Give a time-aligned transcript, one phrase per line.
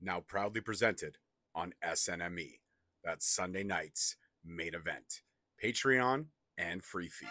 [0.00, 1.18] now proudly presented
[1.54, 2.58] on SNME.
[3.04, 5.22] That's Sunday night's main event,
[5.62, 6.26] Patreon
[6.58, 7.28] and free feed.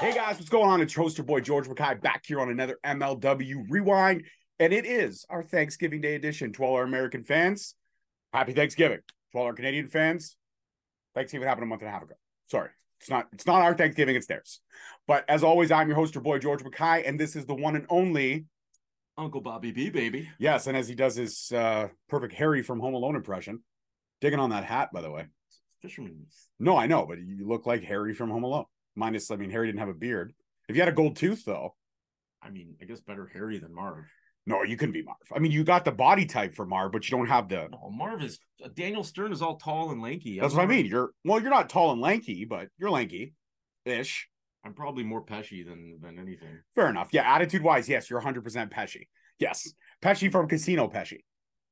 [0.00, 0.82] Hey guys, what's going on?
[0.82, 4.24] It's host your boy George Mackay back here on another MLW Rewind,
[4.58, 6.52] and it is our Thanksgiving Day edition.
[6.54, 7.74] To all our American fans,
[8.32, 9.00] happy Thanksgiving.
[9.32, 10.36] To all our Canadian fans,
[11.14, 12.14] Thanksgiving happened a month and a half ago.
[12.54, 13.26] Sorry, it's not.
[13.32, 14.14] It's not our Thanksgiving.
[14.14, 14.60] It's theirs.
[15.08, 17.74] But as always, I'm your host, your boy George Mackay, and this is the one
[17.74, 18.44] and only
[19.18, 20.28] Uncle Bobby B, baby.
[20.38, 23.64] Yes, and as he does his uh, perfect Harry from Home Alone impression,
[24.20, 25.26] digging on that hat, by the way.
[25.82, 26.46] Fisherman's.
[26.60, 28.66] No, I know, but you look like Harry from Home Alone.
[28.94, 30.32] Minus, I mean, Harry didn't have a beard.
[30.68, 31.74] If you had a gold tooth, though,
[32.40, 34.04] I mean, I guess better Harry than Marv.
[34.46, 35.16] No, you couldn't be Marv.
[35.34, 37.68] I mean, you got the body type for Marv, but you don't have the.
[37.70, 40.38] No, Marv is uh, Daniel Stern is all tall and lanky.
[40.38, 40.86] That's I'm what I mean.
[40.86, 43.34] You're well, you're not tall and lanky, but you're lanky,
[43.86, 44.28] ish.
[44.64, 46.60] I'm probably more pesky than than anything.
[46.74, 47.08] Fair enough.
[47.12, 49.08] Yeah, attitude wise, yes, you're 100 percent Pesci.
[49.38, 51.20] Yes, Pesci from Casino Pesci.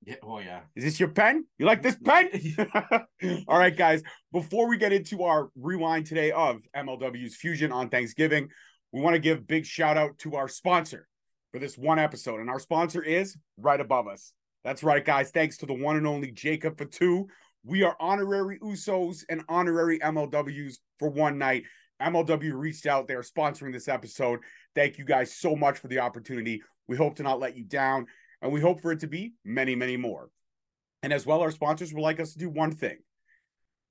[0.04, 0.16] Yeah.
[0.22, 0.60] Oh yeah.
[0.74, 1.44] Is this your pen?
[1.58, 2.30] You like this pen?
[3.48, 4.02] All right, guys.
[4.32, 8.48] Before we get into our rewind today of MLW's Fusion on Thanksgiving,
[8.92, 11.06] we want to give big shout out to our sponsor
[11.52, 12.40] for this one episode.
[12.40, 14.32] And our sponsor is right above us.
[14.64, 15.30] That's right, guys.
[15.30, 17.26] Thanks to the one and only Jacob Fatu.
[17.64, 21.64] We are honorary Usos and honorary MLWs for one night.
[22.00, 23.06] MLW reached out.
[23.06, 24.40] They're sponsoring this episode.
[24.74, 26.62] Thank you guys so much for the opportunity.
[26.88, 28.06] We hope to not let you down,
[28.40, 30.30] and we hope for it to be many, many more.
[31.04, 32.98] And as well, our sponsors would like us to do one thing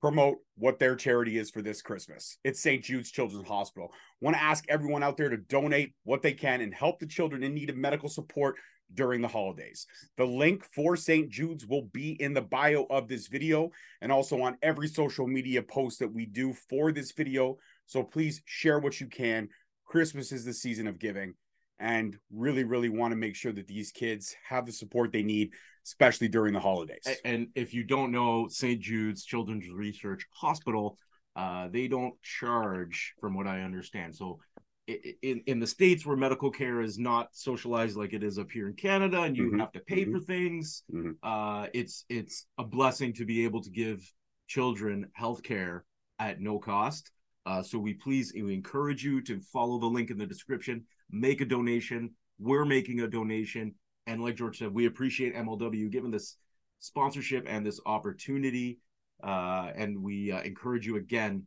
[0.02, 2.36] promote what their charity is for this Christmas.
[2.42, 2.82] It's St.
[2.82, 3.92] Jude's Children's Hospital.
[4.20, 7.44] Want to ask everyone out there to donate what they can and help the children
[7.44, 8.56] in need of medical support
[8.94, 9.86] during the holidays.
[10.16, 11.30] The link for St.
[11.30, 15.62] Jude's will be in the bio of this video and also on every social media
[15.62, 17.56] post that we do for this video.
[17.86, 19.48] So please share what you can.
[19.86, 21.34] Christmas is the season of giving
[21.78, 25.52] and really, really want to make sure that these kids have the support they need,
[25.86, 27.06] especially during the holidays.
[27.24, 28.80] And if you don't know St.
[28.80, 30.98] Jude's Children's Research Hospital,
[31.36, 34.14] uh, they don't charge, from what I understand.
[34.14, 34.38] So,
[34.86, 38.68] in in the states where medical care is not socialized like it is up here
[38.68, 40.12] in Canada, and you Mhm, have to pay mhm.
[40.12, 41.16] for things, Mhm.
[41.22, 44.12] uh, it's it's a blessing to be able to give
[44.48, 45.84] children health care
[46.18, 47.12] at no cost.
[47.46, 51.40] Uh, so we please we encourage you to follow the link in the description, make
[51.40, 52.10] a donation.
[52.38, 53.74] We're making a donation,
[54.12, 56.36] and like George said, we appreciate MLW giving this
[56.80, 58.78] sponsorship and this opportunity.
[59.22, 61.44] Uh, and we uh, encourage you again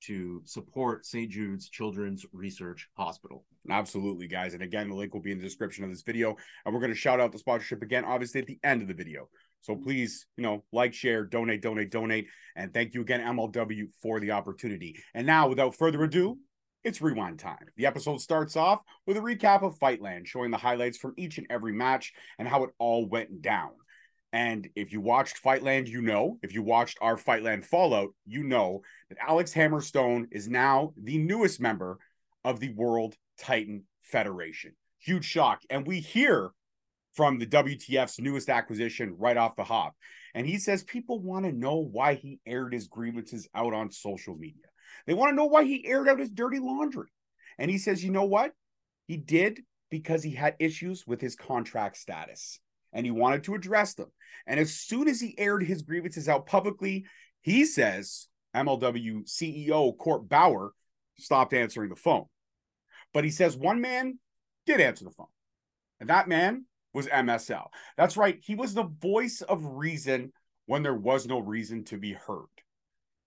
[0.00, 1.30] to support St.
[1.30, 3.44] Jude's Children's Research Hospital.
[3.70, 4.54] Absolutely, guys.
[4.54, 6.34] And again, the link will be in the description of this video.
[6.64, 8.94] And we're going to shout out the sponsorship again, obviously, at the end of the
[8.94, 9.28] video.
[9.60, 12.26] So please, you know, like, share, donate, donate, donate.
[12.56, 14.96] And thank you again, MLW, for the opportunity.
[15.14, 16.38] And now, without further ado,
[16.88, 17.66] it's rewind time.
[17.76, 21.46] The episode starts off with a recap of Fightland, showing the highlights from each and
[21.50, 23.72] every match and how it all went down.
[24.32, 26.38] And if you watched Fightland, you know.
[26.42, 31.60] If you watched our Fightland Fallout, you know that Alex Hammerstone is now the newest
[31.60, 31.98] member
[32.42, 34.72] of the World Titan Federation.
[34.98, 35.60] Huge shock.
[35.68, 36.50] And we hear
[37.12, 39.94] from the WTF's newest acquisition right off the hop.
[40.34, 44.36] And he says people want to know why he aired his grievances out on social
[44.36, 44.64] media.
[45.06, 47.08] They want to know why he aired out his dirty laundry.
[47.58, 48.52] And he says, you know what?
[49.06, 49.60] He did
[49.90, 52.60] because he had issues with his contract status
[52.92, 54.10] and he wanted to address them.
[54.46, 57.06] And as soon as he aired his grievances out publicly,
[57.40, 60.72] he says MLW CEO Court Bauer
[61.18, 62.26] stopped answering the phone.
[63.12, 64.18] But he says one man
[64.66, 65.26] did answer the phone,
[65.98, 67.68] and that man was MSL.
[67.96, 68.38] That's right.
[68.42, 70.32] He was the voice of reason
[70.66, 72.46] when there was no reason to be heard.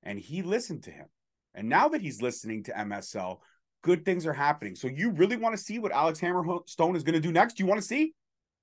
[0.03, 1.07] And he listened to him.
[1.53, 3.39] And now that he's listening to MSL,
[3.83, 4.75] good things are happening.
[4.75, 7.59] So you really want to see what Alex Hammerstone is going to do next?
[7.59, 8.13] You want to see?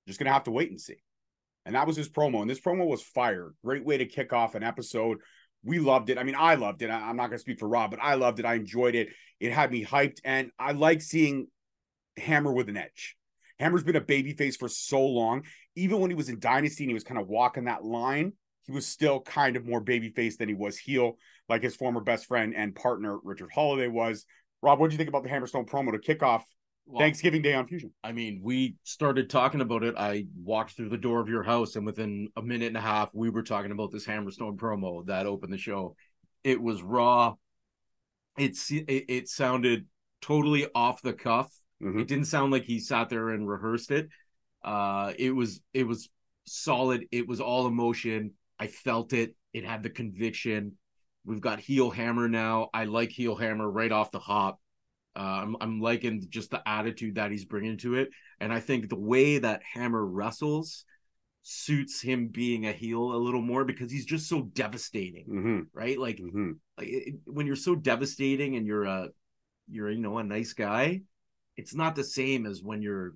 [0.07, 0.95] Just going to have to wait and see.
[1.65, 2.41] And that was his promo.
[2.41, 3.53] And this promo was fire.
[3.63, 5.19] Great way to kick off an episode.
[5.63, 6.17] We loved it.
[6.17, 6.89] I mean, I loved it.
[6.89, 8.45] I- I'm not going to speak for Rob, but I loved it.
[8.45, 9.09] I enjoyed it.
[9.39, 10.19] It had me hyped.
[10.23, 11.47] And I like seeing
[12.17, 13.17] Hammer with an edge.
[13.59, 15.43] Hammer's been a babyface for so long.
[15.75, 18.33] Even when he was in Dynasty and he was kind of walking that line,
[18.65, 21.17] he was still kind of more babyface than he was heel,
[21.49, 24.25] like his former best friend and partner, Richard Holliday, was.
[24.61, 26.45] Rob, what did you think about the Hammerstone promo to kick off
[26.85, 27.93] Well, Thanksgiving Day on Fusion?
[28.03, 29.95] I mean, we started talking about it.
[29.97, 33.09] I walked through the door of your house, and within a minute and a half,
[33.13, 35.95] we were talking about this Hammerstone promo that opened the show.
[36.43, 37.35] It was raw.
[38.37, 39.85] It's it, it sounded
[40.21, 41.49] totally off the cuff.
[41.81, 42.01] Mhm.
[42.01, 44.09] It didn't sound like he sat there and rehearsed it.
[44.63, 46.09] Uh, it was it was
[46.45, 47.05] solid.
[47.11, 48.33] It was all emotion.
[48.59, 49.35] I felt it.
[49.53, 50.77] It had the conviction.
[51.25, 52.69] We've got heel hammer now.
[52.73, 54.59] I like heel hammer right off the hop.
[55.15, 58.89] Uh, I'm I'm liking just the attitude that he's bringing to it, and I think
[58.89, 60.85] the way that Hammer wrestles
[61.41, 65.97] suits him being a heel a little more because he's just so devastating, Mhm, right?
[65.97, 66.57] Like, mhm.
[66.77, 69.09] like it, when you're so devastating and you're a
[69.69, 71.01] you're you know a nice guy,
[71.57, 73.15] it's not the same as when you're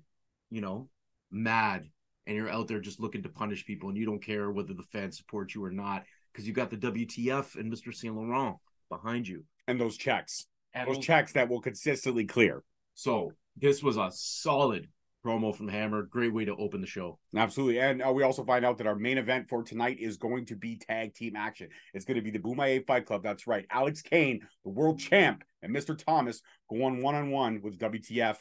[0.50, 0.88] you know
[1.30, 1.88] mad
[2.26, 4.82] and you're out there just looking to punish people and you don't care whether the
[4.84, 6.04] fans support you or not
[6.34, 7.94] because you got the WTF and Mr.
[7.94, 8.56] Saint Laurent
[8.90, 9.44] behind you.
[9.68, 12.62] And those checks, And those checks that will consistently clear.
[12.94, 14.88] So this was a solid
[15.24, 16.02] promo from Hammer.
[16.02, 17.18] Great way to open the show.
[17.34, 17.80] Absolutely.
[17.80, 20.56] And uh, we also find out that our main event for tonight is going to
[20.56, 21.68] be tag team action.
[21.94, 23.22] It's going to be the Bomaye Fight Club.
[23.22, 23.64] That's right.
[23.70, 25.96] Alex Kane, the world champ, and Mr.
[25.96, 28.36] Thomas going one on one with WTF.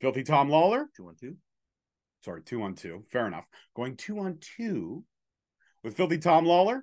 [0.00, 0.86] Filthy Tom Lawlor.
[0.96, 1.36] Two on two.
[2.24, 3.04] Sorry, two on two.
[3.12, 3.44] Fair enough.
[3.76, 5.04] Going two on two
[5.84, 6.80] with Filthy Tom Lawlor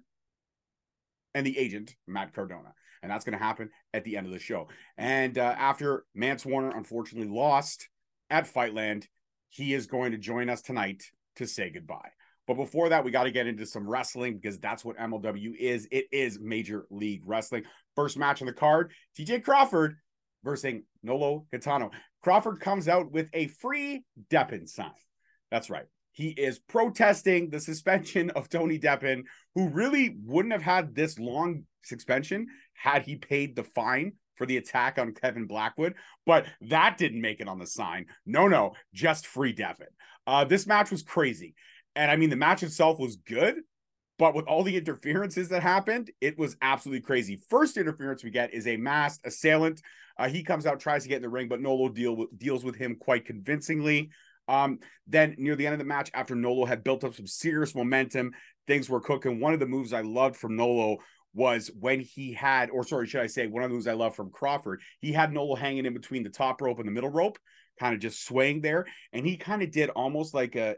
[1.34, 2.74] and the agent, Matt Cardona.
[3.04, 4.68] And that's going to happen at the end of the show.
[4.98, 7.90] And uh, after Mance Warner unfortunately lost
[8.30, 9.06] at Fightland,
[9.50, 11.04] he is going to join us tonight
[11.38, 12.10] to say goodbye.
[12.48, 15.88] But before that, we got to get into some wrestling because that's what MLW is.
[15.92, 17.64] It is Major League Wrestling.
[17.96, 19.96] First match on the card TJ Crawford
[20.44, 21.92] versus Nolo Kitano.
[22.24, 24.92] Crawford comes out with a free Deppen sign.
[25.50, 25.86] That's right.
[26.22, 29.24] He is protesting the suspension of Tony Deppen,
[29.56, 34.58] who really wouldn't have had this long suspension had he paid the fine for the
[34.58, 35.96] attack on Kevin Blackwood.
[36.28, 38.06] But that didn't make it on the sign.
[38.28, 39.88] No, no, just free Deppen.
[40.28, 41.56] Uh, this match was crazy.
[41.96, 43.56] And I mean, the match itself was good,
[44.20, 47.42] but with all the interferences that happened, it was absolutely crazy.
[47.50, 49.82] First interference we get is a masked assailant.
[50.20, 52.64] Uh, he comes out, tries to get in the ring, but Nolo deal with, deals
[52.64, 54.12] with him quite convincingly.
[54.48, 57.76] Um, then near the end of the match, after Nolo had built up some serious
[57.76, 58.32] momentum,
[58.68, 59.40] things were cooking.
[59.40, 60.98] One of the moves I loved from Nolo
[61.34, 64.16] was when he had, or sorry, should I say, one of the moves I love
[64.16, 67.40] from Crawford, he had Nolo hanging in between the top rope and the middle rope,
[67.80, 68.86] kind of just swaying there.
[69.14, 70.76] And he kind of did almost like a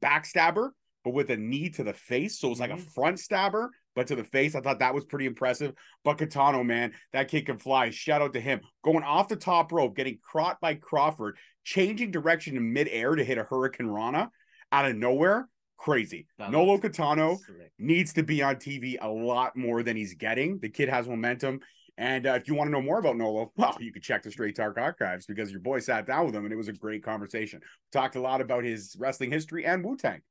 [0.00, 0.70] backstabber,
[1.04, 2.38] but with a knee to the face.
[2.38, 2.92] So it was like a Mhm.
[2.94, 4.54] front stabber, but to the face.
[4.54, 5.74] I thought that was pretty impressive.
[6.04, 7.90] But Kitano, man, that kid can fly.
[7.90, 8.60] Shout out to him.
[8.84, 13.38] Going off the top rope, getting caught by Crawford, changing direction in midair to hit
[13.38, 14.30] a hurricanrana
[14.70, 15.48] out of nowhere.
[15.76, 16.26] Crazy.
[16.38, 17.72] That Nolo Sick.
[17.78, 20.60] needs to be on TV a lot more than he's getting.
[20.60, 21.60] The kid has momentum.
[21.98, 24.30] And uh, if you want to know more about Nolo, well, you can check the
[24.30, 27.02] Straight Talk archives because your boy sat down with him and it was a great
[27.02, 27.60] conversation.
[27.92, 30.22] Talked a lot about his wrestling history and Wu Tang.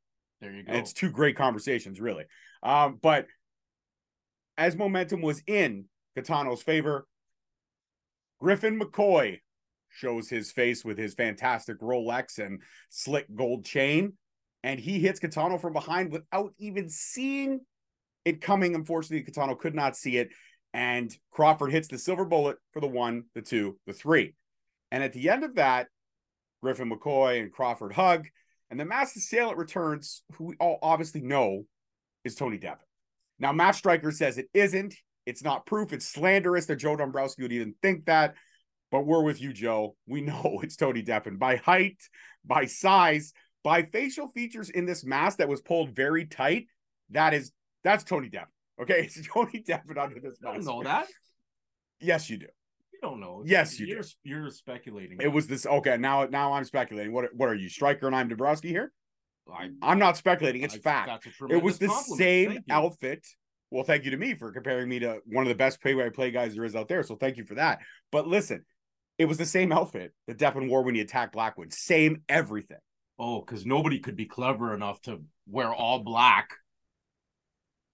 [0.42, 0.74] There you go.
[0.74, 2.26] It's two great conversations, really.
[2.64, 3.28] Um, but
[4.58, 5.86] as momentum was in
[6.18, 7.08] Kitano's favor,
[8.40, 9.40] Griffin McCoy
[9.90, 14.14] shows his face with his fantastic Rolex and slick gold chain,
[14.64, 17.60] and he hits Kitano from behind without even seeing
[18.26, 18.74] it coming.
[18.74, 20.30] Unfortunately, Kitano could not see it,
[20.74, 24.34] and Crawford hits the silver bullet for the one, the two, the three.
[24.92, 25.88] And at the end of that,
[26.64, 28.28] Griffin McCoy and Crawford hug,
[28.72, 31.66] and the masked assailant returns, who we all obviously know
[32.24, 32.78] is Tony Deppen.
[33.38, 34.96] Now, Matt Striker says it isn't.
[35.26, 35.92] It's not proof.
[35.92, 38.36] It's slanderous that Joe Dombrowski would even think that.
[38.90, 39.96] But we're with you, Joe.
[40.08, 41.98] We know it's Tony Deppen by height,
[42.46, 46.68] by size, by facial features in this mask that was pulled very tight.
[47.10, 47.52] That is
[47.84, 48.48] that's Tony Deppen.
[48.82, 50.68] Okay, it's Tony Deppen under this I don't mask.
[50.68, 51.08] know that.
[52.00, 52.48] Yes, you do.
[53.02, 53.42] Don't know.
[53.46, 55.18] Yes, you you're, You're speculating.
[55.22, 55.66] It was this.
[55.66, 57.12] Okay, now now I'm speculating.
[57.14, 58.92] What what are you, Striker, and I'm Dombrowski here?
[59.52, 60.62] I, I'm not speculating.
[60.62, 61.28] It's I- fact.
[61.50, 62.20] It was the compliment.
[62.20, 63.26] same outfit.
[63.72, 66.10] Well, thank you to me for comparing me to one of the best play by
[66.10, 67.04] play guys there is out there.
[67.04, 67.80] So thank you for that.
[68.12, 68.66] But listen,
[69.18, 71.74] it was the same outfit that Deppen wore when he attacked Blackwood.
[71.74, 72.78] Same everything.
[73.18, 76.50] Oh, because nobody could be clever enough to wear all black.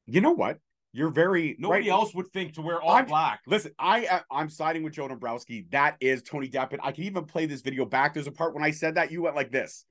[0.06, 0.58] You know what?
[0.98, 1.96] You're very Nobody right.
[1.96, 3.42] else would think to wear all I'm- black.
[3.46, 5.68] Listen, I uh, I'm siding with Joe Dombrowski.
[5.70, 6.80] That is Tony Deppen.
[6.82, 8.16] I can even play this video back.
[8.16, 9.86] There's a part when I said that you went like this.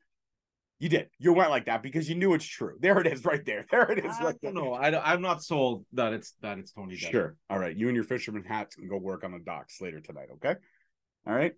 [0.80, 1.08] You did.
[1.20, 2.76] You went like that because you knew it's true.
[2.80, 3.64] There it is, right there.
[3.70, 4.16] There it is.
[4.18, 4.64] I right don't there.
[4.64, 4.72] know.
[4.72, 6.96] I, am not sold that it's that it's Tony.
[6.96, 7.36] Sure.
[7.48, 7.74] All right.
[7.76, 10.28] You and your fisherman hats can go work on the docks later tonight.
[10.34, 10.56] Okay.
[11.24, 11.52] All right.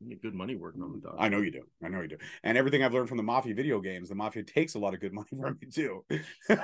[0.00, 1.16] You get good money working on the mm, dog.
[1.18, 1.62] I know you do.
[1.82, 2.18] I know you do.
[2.42, 5.00] And everything I've learned from the Mafia video games, the Mafia takes a lot of
[5.00, 6.04] good money from you too.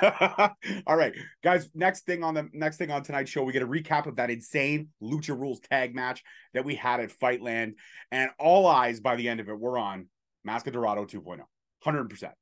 [0.86, 1.70] All right, guys.
[1.74, 4.30] Next thing on the next thing on tonight's show, we get a recap of that
[4.30, 6.22] insane Lucha Rules tag match
[6.52, 7.74] that we had at Fightland,
[8.10, 10.08] and all eyes by the end of it were on
[10.44, 12.10] Mask of Dorado 2.0, 100.
[12.10, 12.34] percent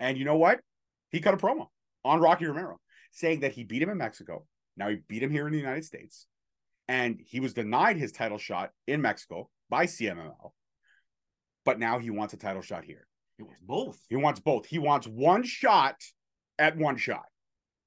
[0.00, 0.60] And you know what?
[1.10, 1.68] He cut a promo
[2.04, 2.78] on Rocky Romero
[3.12, 4.44] saying that he beat him in Mexico.
[4.76, 6.26] Now he beat him here in the United States,
[6.88, 10.52] and he was denied his title shot in Mexico by CMLL.
[11.64, 13.06] But now he wants a title shot here.
[13.36, 13.98] He wants both.
[14.08, 14.66] He wants both.
[14.66, 15.96] He wants one shot
[16.58, 17.24] at one shot.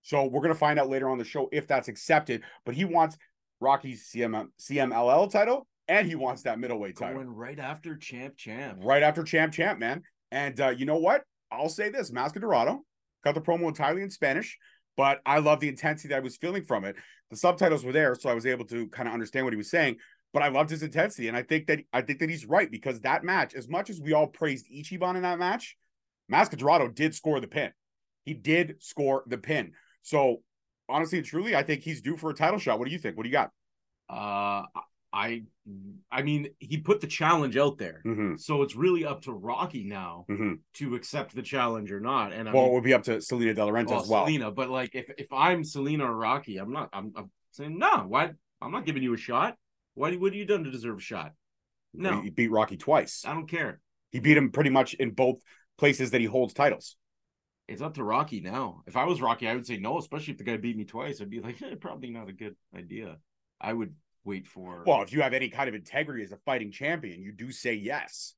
[0.03, 2.43] So we're gonna find out later on the show if that's accepted.
[2.65, 3.17] But he wants
[3.59, 8.79] Rocky's CM CMLL title, and he wants that middleweight title Going right after champ champ.
[8.81, 10.03] right after champ champ man.
[10.31, 11.24] And uh, you know what?
[11.51, 12.81] I'll say this: Masca Dorado
[13.24, 14.57] cut the promo entirely in Spanish,
[14.95, 16.95] but I love the intensity that I was feeling from it.
[17.31, 19.69] The subtitles were there, so I was able to kind of understand what he was
[19.69, 19.98] saying.
[20.31, 23.01] But I loved his intensity, and I think that I think that he's right because
[23.01, 25.75] that match, as much as we all praised Ichiban in that match,
[26.31, 27.71] Masca Dorado did score the pin.
[28.25, 29.71] He did score the pin.
[30.03, 30.43] So
[30.88, 32.77] honestly and truly, I think he's due for a title shot.
[32.77, 33.17] What do you think?
[33.17, 33.50] What do you got?
[34.07, 34.65] Uh,
[35.12, 35.43] I,
[36.12, 38.36] I mean, he put the challenge out there, Mm-hmm.
[38.38, 40.53] so it's really up to Rocky now Mm-hmm.
[40.75, 42.33] to accept the challenge or not.
[42.33, 44.25] And I Well, it would be up to Salina De La Renta well, as well.
[44.25, 46.89] Salina, but like if if I'm Salina or Rocky, I'm not.
[46.93, 48.05] I'm, I'm saying no.
[48.07, 48.31] Why?
[48.62, 49.57] I'm not giving you a shot.
[50.00, 50.15] Why?
[50.15, 51.34] What have you done to deserve a shot?
[51.94, 53.25] No, He beat Rocky twice.
[53.25, 53.82] I don't care.
[54.12, 55.41] He beat him pretty much in both
[55.77, 56.96] places that he holds titles.
[57.68, 58.82] It's up to Rocky now.
[58.88, 61.20] If I was Rocky, I would say no, especially if the guy beat me twice.
[61.20, 63.18] I'd be like, eh, probably not a good idea.
[63.60, 64.86] I would wait for.
[64.88, 67.74] Well, if you have any kind of integrity as a fighting champion, you do say
[67.74, 68.36] yes.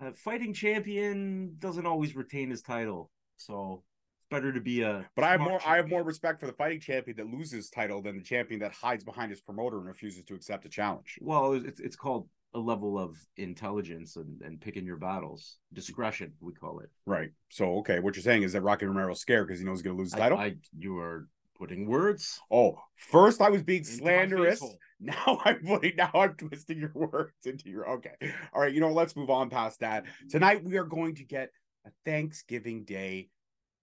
[0.00, 3.84] a fighting champion doesn't always retain his title, so
[4.30, 5.04] better to be a.
[5.16, 8.00] But I have more I have more respect for the fighting champion that loses title
[8.00, 11.18] than the champion that hides behind his promoter and refuses to accept a challenge.
[11.20, 16.52] Well, it's it's called a level of intelligence and and picking your battles, discretion we
[16.52, 16.90] call it.
[17.06, 17.30] Right.
[17.50, 19.98] So okay, what you're saying is that Rocky Romero's scared because he knows he's gonna
[19.98, 20.38] lose the title.
[20.38, 24.62] I, I you are putting words oh, first I was being slanderous.
[25.02, 28.16] Now I'm putting now I'm twisting your words into your okay.
[28.52, 30.04] All right, you know, let's move on past that.
[30.28, 31.48] Tonight we are going to get
[31.86, 33.30] a Thanksgiving Day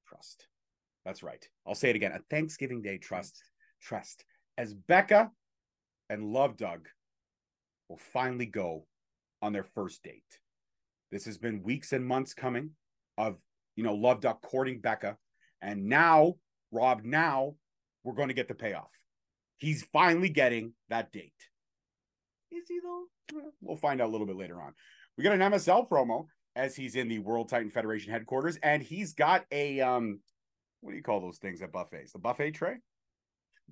[0.08, 0.48] trust.
[1.06, 1.48] That's right.
[1.66, 2.12] I'll say it again.
[2.12, 3.42] A Thanksgiving Day trust.
[3.82, 4.26] Trust.
[4.58, 5.32] As Becca
[6.10, 6.88] and Love Doug
[7.90, 8.86] will finally go
[9.42, 10.24] on their first date.
[11.12, 12.72] This has been weeks and months coming
[13.18, 13.38] of
[13.76, 15.18] you know Love Doug courting Becca.
[15.62, 16.36] And now,
[16.72, 17.56] Rob, now
[18.04, 18.92] we're going to get the payoff.
[19.58, 21.34] He's finally getting that date.
[22.52, 23.06] Is he though?
[23.34, 24.74] Well, We'll find out a little bit later on.
[25.18, 29.14] We got an MSL promo as he's in the World Titan Federation headquarters, and he's
[29.14, 30.20] got a um,
[30.82, 32.12] what do you call those things at buffets?
[32.12, 32.76] The buffet tray?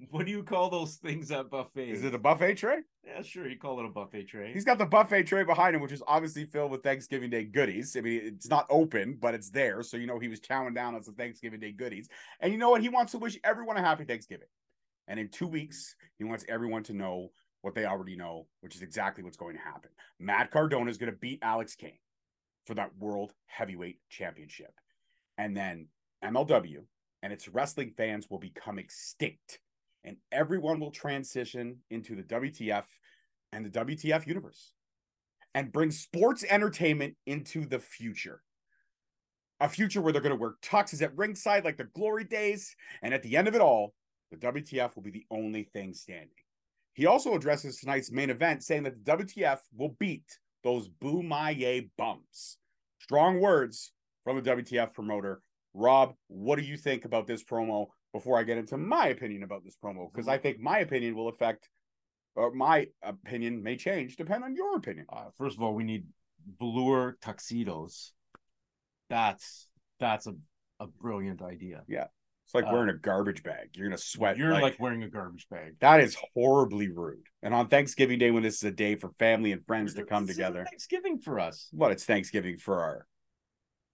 [0.09, 1.99] What do you call those things at buffets?
[1.99, 2.79] Is it a buffet tray?
[3.05, 3.47] yeah, sure.
[3.47, 4.51] You call it a buffet tray.
[4.51, 7.95] He's got the buffet tray behind him, which is obviously filled with Thanksgiving Day goodies.
[7.95, 10.95] I mean, it's not open, but it's there, so you know he was chowing down
[10.95, 12.09] on some Thanksgiving Day goodies.
[12.41, 12.81] And you know what?
[12.81, 14.47] He wants to wish everyone a happy Thanksgiving.
[15.07, 17.29] And in two weeks, he wants everyone to know
[17.61, 19.91] what they already know, which is exactly what's going to happen.
[20.19, 21.99] Matt Cardona is going to beat Alex Kane
[22.65, 24.73] for that World Heavyweight Championship.
[25.37, 25.87] And then
[26.23, 26.83] MLW
[27.23, 29.59] and its wrestling fans will become extinct.
[30.03, 32.83] And everyone will transition into the WTF
[33.51, 34.73] and the WTF universe
[35.55, 38.41] and bring sports entertainment into the future.
[39.61, 42.75] A future where they're going to wear tuxes at ringside like the glory days.
[43.01, 43.93] And at the end of it all,
[44.31, 46.29] the WTF will be the only thing standing.
[46.93, 52.57] He also addresses tonight's main event, saying that the WTF will beat those Bomaye bumps.
[52.99, 53.93] Strong words
[54.25, 55.41] from the WTF promoter.
[55.75, 59.63] Rob, what do you think about this promo before I get into my opinion about
[59.63, 60.11] this promo?
[60.11, 61.69] Because I think my opinion will affect,
[62.35, 65.05] or my opinion may change depend on your opinion.
[65.07, 66.05] Uh, first of all, we need
[66.59, 68.13] velour tuxedos.
[69.09, 69.67] That's
[69.99, 70.33] that's a,
[70.79, 71.83] a brilliant idea.
[72.45, 73.71] It's like Uh, wearing a garbage bag.
[73.75, 74.37] You're gonna sweat.
[74.37, 75.75] You're like, wearing a garbage bag.
[75.79, 77.25] that is horribly rude.
[77.41, 80.27] And on Thanksgiving Day, when this is a day for family and friends to come
[80.27, 81.69] together, Thanksgiving for us.
[81.73, 83.07] well, it's Thanksgiving for our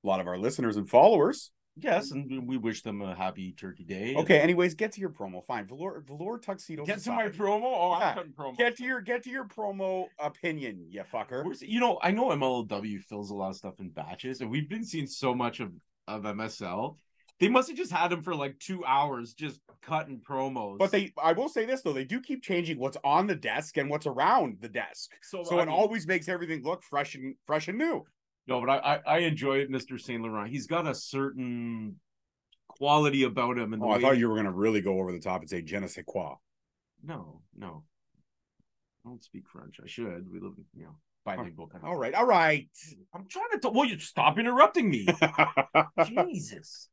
[0.03, 1.51] a lot of our listeners and followers.
[1.77, 4.15] Yes, and we wish them a happy Turkey Day.
[4.17, 5.41] Okay, anyways, get to your promo.
[5.46, 6.86] Fine, velour velour tuxedos.
[6.86, 7.62] Get to my promo.
[7.63, 8.10] Oh, Yeah.
[8.10, 8.58] I'm cutting promo.
[8.58, 11.46] Get to your get to your promo opinion, you fucker.
[11.62, 14.84] You know, I know MLW fills a lot of stuff in batches, and we've been
[14.84, 15.72] seeing so much of
[16.10, 16.98] of MSL.
[17.41, 20.77] They must have just had him for like two hours, just cutting promos.
[20.77, 23.77] But they, I will say this though, they do keep changing what's on the desk
[23.77, 27.36] and what's around the desk, so, so it mean- always makes everything look fresh and
[27.48, 28.05] fresh and new.
[28.48, 30.00] No, but I, I, I enjoy it, Mr.
[30.00, 30.50] Saint Laurent.
[30.50, 31.95] He's got a certain
[32.67, 35.41] quality about him, and Oh, I thought you were gonna really go over the top
[35.41, 36.36] and say je ne sais quoi.
[37.03, 37.83] No, no,
[39.05, 39.79] I don't speak French.
[39.83, 40.31] I should.
[40.31, 40.95] We live, in, you know,
[41.25, 41.89] bilingual kind of.
[41.89, 42.69] All right, all right.
[43.15, 43.60] I'm trying to.
[43.60, 45.07] T- well, you stop interrupting me.
[46.05, 46.89] Jesus.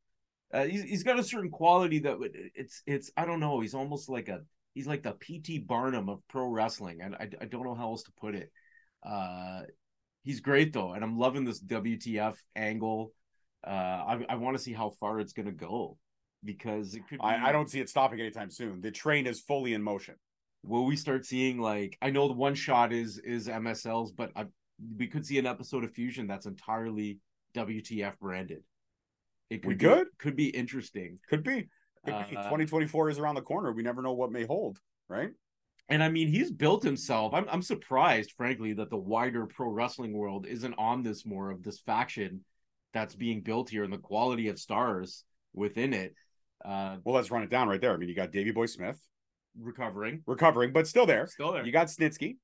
[0.52, 3.74] Uh, he's, he's got a certain quality that would it's it's I don't know he's
[3.74, 4.40] almost like a
[4.74, 8.04] he's like the PT Barnum of pro wrestling and I, I don't know how else
[8.04, 8.50] to put it.
[9.04, 9.62] Uh,
[10.24, 13.12] he's great though, and I'm loving this WTF angle.
[13.66, 15.98] Uh, I I want to see how far it's gonna go
[16.44, 17.18] because it could.
[17.18, 18.80] Be, I, I don't see it stopping anytime soon.
[18.80, 20.14] The train is fully in motion.
[20.62, 24.46] Will we start seeing like I know the one shot is is MSL's, but I,
[24.96, 27.18] we could see an episode of Fusion that's entirely
[27.54, 28.62] WTF branded.
[29.50, 30.06] It We be, could.
[30.18, 31.18] could be interesting.
[31.28, 31.68] Could be.
[32.04, 32.36] Could be.
[32.36, 33.72] Uh, 2024 is around the corner.
[33.72, 34.78] We never know what may hold,
[35.08, 35.30] right?
[35.88, 37.32] And I mean, he's built himself.
[37.32, 41.62] I'm I'm surprised, frankly, that the wider pro wrestling world isn't on this more of
[41.62, 42.44] this faction
[42.92, 45.24] that's being built here and the quality of stars
[45.54, 46.14] within it.
[46.64, 47.92] Uh, Well, let's run it down right there.
[47.92, 49.00] I mean, you got Davey Boy Smith
[49.58, 51.26] recovering, recovering, but still there.
[51.26, 51.64] still there.
[51.64, 52.36] You got Snitsky,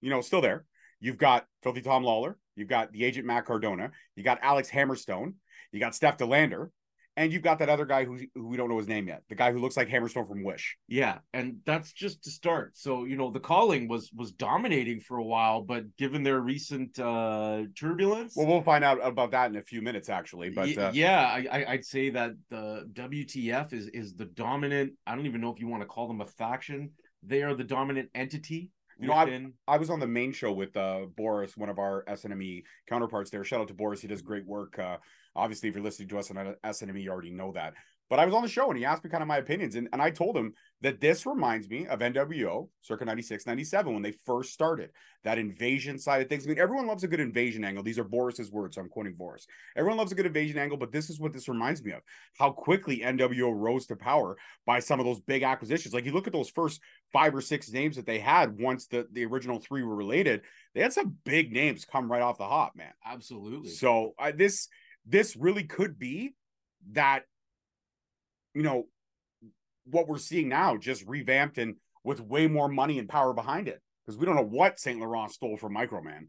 [0.00, 0.64] you know, still there.
[1.00, 2.34] You've got Filthy Tom Lawlor.
[2.56, 3.90] You've got the agent Matt Cardona.
[4.16, 5.34] You got Alex Hammerstone.
[5.72, 6.68] You got Steph DeLander.
[7.16, 9.24] And you've got that other guy who, who we don't know his name yet.
[9.28, 10.78] The guy who looks like Hammerstone from Wish.
[10.88, 12.78] Yeah, and that's just to start.
[12.78, 16.98] So you know, the calling was was dominating for a while, but given their recent
[16.98, 20.50] uh turbulence, Well, we'll find out about that in a few minutes, actually.
[20.50, 24.92] But uh, yeah, I I'd say that the WTF is is the dominant.
[25.06, 26.92] I don't even know if you want to call them a faction.
[27.24, 28.70] They are the dominant entity.
[29.00, 29.24] You know, I-
[29.66, 33.44] I was on the main show with uh, Boris, one of our SNME counterparts there.
[33.44, 34.00] Shout out to Boris.
[34.00, 34.78] He does great work.
[34.78, 34.98] Uh,
[35.34, 37.74] obviously, if you're listening to us on SNME, you already know that.
[38.10, 39.76] But I was on the show and he asked me kind of my opinions.
[39.76, 44.02] And, and I told him that this reminds me of NWO circa 96, 97 when
[44.02, 44.90] they first started.
[45.22, 46.44] That invasion side of things.
[46.44, 47.84] I mean, everyone loves a good invasion angle.
[47.84, 48.74] These are Boris's words.
[48.74, 49.46] So I'm quoting Boris.
[49.76, 52.02] Everyone loves a good invasion angle, but this is what this reminds me of
[52.36, 54.36] how quickly NWO rose to power
[54.66, 55.94] by some of those big acquisitions.
[55.94, 56.80] Like you look at those first
[57.12, 60.42] five or six names that they had once the, the original three were related,
[60.74, 62.92] they had some big names come right off the hop, man.
[63.06, 63.70] absolutely.
[63.70, 64.68] So I this
[65.06, 66.34] this really could be
[66.92, 67.24] that,
[68.54, 68.84] you know,
[69.84, 73.80] what we're seeing now just revamped and with way more money and power behind it
[74.04, 76.28] because we don't know what Saint Laurent stole from Microman.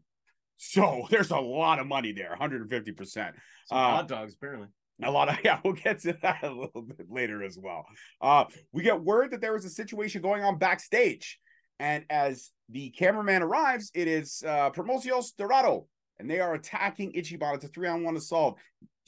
[0.64, 3.34] So there's a lot of money there, 150 percent.
[3.68, 4.68] Uh, hot dogs, apparently.
[5.02, 7.84] A lot of yeah, we'll get to that a little bit later as well.
[8.20, 11.40] Uh, we get word that there was a situation going on backstage,
[11.80, 15.88] and as the cameraman arrives, it is uh, Promociones Dorado,
[16.20, 17.56] and they are attacking Ichiban.
[17.56, 18.56] It's a three on one assault.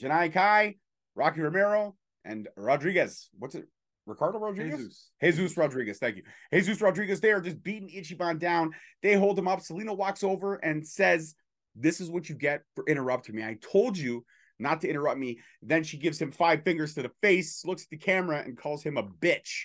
[0.03, 0.75] Janai Kai,
[1.15, 1.95] Rocky Romero,
[2.25, 3.29] and Rodriguez.
[3.39, 3.67] What's it?
[4.07, 4.79] Ricardo Rodriguez.
[4.79, 5.11] Jesus.
[5.23, 6.23] Jesus Rodriguez, thank you.
[6.53, 8.73] Jesus Rodriguez, they are just beating Ichiban down.
[9.03, 9.61] They hold him up.
[9.61, 11.35] Salina walks over and says,
[11.75, 13.43] This is what you get for interrupting me.
[13.43, 14.25] I told you
[14.59, 15.41] not to interrupt me.
[15.63, 18.83] Then she gives him five fingers to the face, looks at the camera, and calls
[18.83, 19.65] him a bitch.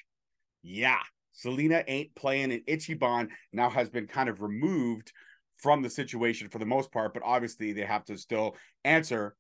[0.62, 0.99] Yeah,
[1.34, 5.12] Salina ain't playing, and Ichiban now has been kind of removed
[5.57, 9.36] from the situation for the most part, but obviously they have to still answer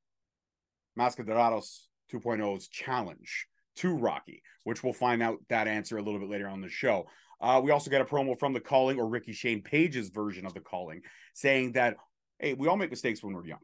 [0.97, 6.47] Mascaderados 2.0's challenge to Rocky, which we'll find out that answer a little bit later
[6.47, 7.07] on the show.
[7.41, 10.53] Uh, we also get a promo from the calling or Ricky Shane Page's version of
[10.53, 11.01] the calling
[11.33, 11.95] saying that,
[12.39, 13.59] hey, we all make mistakes when we're young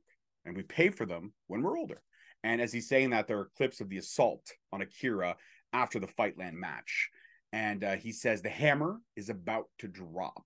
[0.45, 2.01] and we pay for them when we're older.
[2.43, 5.35] And as he's saying that, there are clips of the assault on Akira
[5.73, 7.09] after the Fightland match.
[7.51, 10.45] And uh, he says the hammer is about to drop.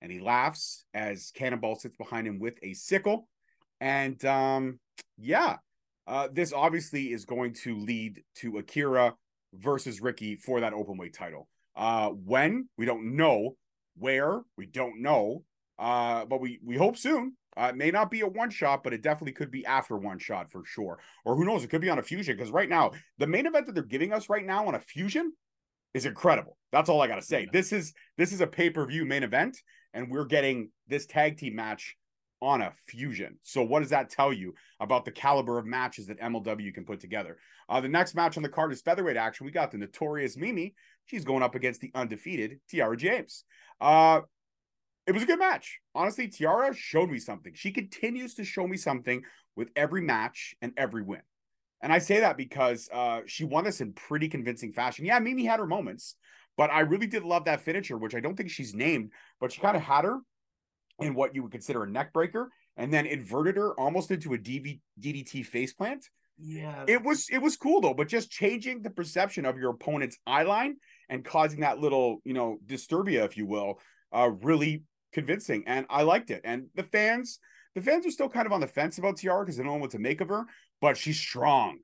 [0.00, 3.28] And he laughs as Cannonball sits behind him with a sickle.
[3.80, 4.80] And um,
[5.18, 5.56] yeah,
[6.06, 9.14] uh, this obviously is going to lead to Akira
[9.54, 11.48] versus Ricky for that open weight title.
[11.74, 13.56] Uh, when we don't know,
[13.96, 15.42] where we don't know,
[15.78, 17.36] uh, but we we hope soon.
[17.56, 20.18] Uh, it may not be a one shot, but it definitely could be after one
[20.18, 20.98] shot for sure.
[21.24, 21.64] Or who knows?
[21.64, 24.12] It could be on a fusion because right now the main event that they're giving
[24.12, 25.32] us right now on a fusion
[25.94, 26.56] is incredible.
[26.72, 27.48] That's all I gotta say.
[27.52, 29.58] This is this is a pay per view main event,
[29.94, 31.96] and we're getting this tag team match
[32.42, 33.38] on a fusion.
[33.42, 37.00] So what does that tell you about the caliber of matches that MLW can put
[37.00, 37.38] together?
[37.68, 39.46] Uh, the next match on the card is featherweight action.
[39.46, 40.74] We got the notorious Mimi.
[41.06, 43.44] She's going up against the undefeated Tiara James.
[43.80, 44.20] Uh,
[45.06, 45.78] it was a good match.
[45.94, 47.52] Honestly, Tiara showed me something.
[47.54, 49.22] She continues to show me something
[49.54, 51.22] with every match and every win.
[51.80, 55.04] And I say that because uh, she won this in pretty convincing fashion.
[55.04, 56.16] Yeah, Mimi had her moments,
[56.56, 59.60] but I really did love that finisher, which I don't think she's named, but she
[59.60, 60.18] kind of had her
[61.00, 64.38] in what you would consider a neck breaker and then inverted her almost into a
[64.38, 66.04] DV, DDT faceplant.
[66.38, 66.84] Yeah.
[66.86, 70.42] It was it was cool though, but just changing the perception of your opponent's eye
[70.42, 70.76] line
[71.08, 73.80] and causing that little, you know, disturbia, if you will,
[74.12, 74.82] uh, really
[75.12, 75.64] convincing.
[75.66, 76.42] And I liked it.
[76.44, 77.38] And the fans,
[77.74, 79.78] the fans are still kind of on the fence about Tiara because they don't know
[79.78, 80.44] what to make of her,
[80.80, 81.78] but she's strong.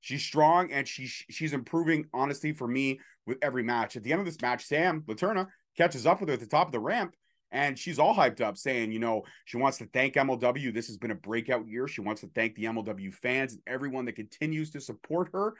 [0.00, 3.96] She's strong and she's she's improving, honestly, for me with every match.
[3.96, 6.68] At the end of this match, Sam Laterna catches up with her at the top
[6.68, 7.14] of the ramp.
[7.50, 10.72] And she's all hyped up, saying, you know, she wants to thank MLW.
[10.74, 11.88] This has been a breakout year.
[11.88, 15.54] She wants to thank the MLW fans and everyone that continues to support her.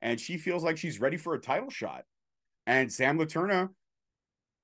[0.00, 2.04] And she feels like she's ready for a title shot.
[2.66, 3.68] And Sam Laterna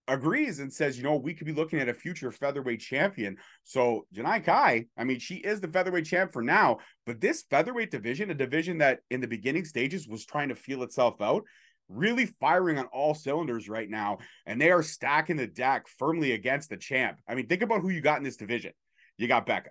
[0.08, 3.36] agrees and says, you know, we could be looking at a future featherweight champion.
[3.64, 7.90] So Janai Kai, I mean, she is the featherweight champ for now, but this featherweight
[7.90, 11.44] division, a division that in the beginning stages was trying to feel itself out,
[11.90, 14.18] really firing on all cylinders right now.
[14.46, 17.18] And they are stacking the deck firmly against the champ.
[17.28, 18.72] I mean, think about who you got in this division.
[19.18, 19.70] You got Becca.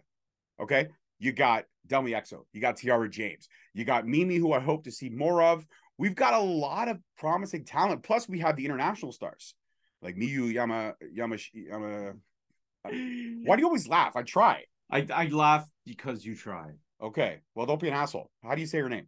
[0.62, 0.88] Okay.
[1.17, 2.45] You got Delmi Exo.
[2.53, 3.47] You got Tiara James.
[3.73, 5.65] You got Mimi, who I hope to see more of.
[5.97, 8.03] We've got a lot of promising talent.
[8.03, 9.53] Plus, we have the international stars
[10.01, 12.13] like Miyu Yama Yama Yama.
[12.84, 14.15] Why do you always laugh?
[14.15, 14.63] I try.
[14.89, 16.71] I I laugh because you try.
[17.01, 17.39] Okay.
[17.55, 18.29] Well, don't be an asshole.
[18.43, 19.08] How do you say her name?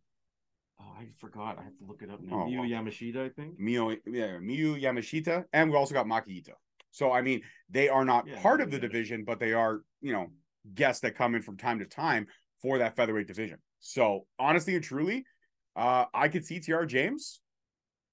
[0.84, 1.58] Oh, I forgot.
[1.60, 2.44] I have to look it up now.
[2.44, 2.70] Oh, Miyu well.
[2.70, 3.60] Yamashita, I think.
[3.60, 6.54] Miyu, yeah, Miyu Yamashita, and we also got Maki Ito.
[6.92, 8.82] So I mean, they are not Yeah, part Miyu of the Yamashita.
[8.82, 10.28] division, but they are, you know,
[10.74, 12.26] guests that come in from time to time
[12.62, 13.58] for that featherweight division.
[13.80, 15.24] So honestly and truly,
[15.76, 17.42] uh, I could see Tiara James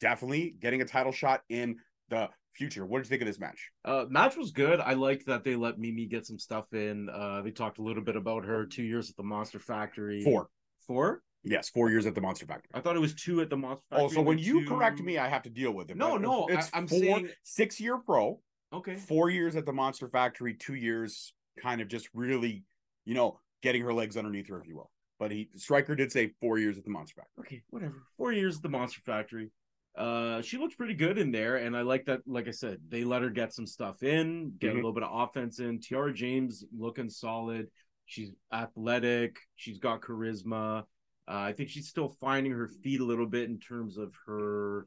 [0.01, 1.77] definitely getting a title shot in
[2.09, 2.87] the future.
[2.87, 3.71] What did you think of this match?
[3.85, 4.81] Uh, match was good.
[4.81, 7.09] I liked that they let Mimi get some stuff in.
[7.11, 10.23] Uh, they talked a little bit about her two years at the Monster Factory.
[10.23, 10.49] Four.
[10.87, 11.23] Four?
[11.45, 12.71] Yes, four years at the Monster Factory.
[12.75, 14.07] I thought it was two at the Monster Factory.
[14.07, 15.97] Oh, so when you two- correct me, I have to deal with it.
[15.97, 18.41] No, no, it's I- I'm four, saying- six year pro,
[18.73, 18.97] Okay.
[18.97, 22.65] four years at the Monster Factory, two years kind of just really,
[23.05, 24.91] you know, getting her legs underneath her, if you will.
[25.19, 27.41] But he Striker did say four years at the Monster Factory.
[27.41, 28.03] Okay, whatever.
[28.17, 29.51] Four years at the Monster Factory.
[29.97, 32.21] Uh, she looked pretty good in there, and I like that.
[32.27, 34.73] Like I said, they let her get some stuff in, get Mhm.
[34.73, 35.81] a little bit of offense in.
[35.81, 37.69] Tiara James looking solid.
[38.07, 39.37] She's athletic.
[39.57, 40.85] She's got charisma.
[41.29, 44.87] Uh, I think she's still finding her feet a little bit in terms of her,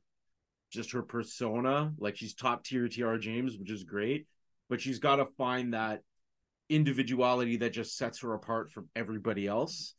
[0.72, 1.94] just her persona.
[2.00, 4.26] Like she's top tier Tiara James, which is great,
[4.70, 6.02] but she's got to find that
[6.70, 9.94] individuality that just sets her apart from everybody else.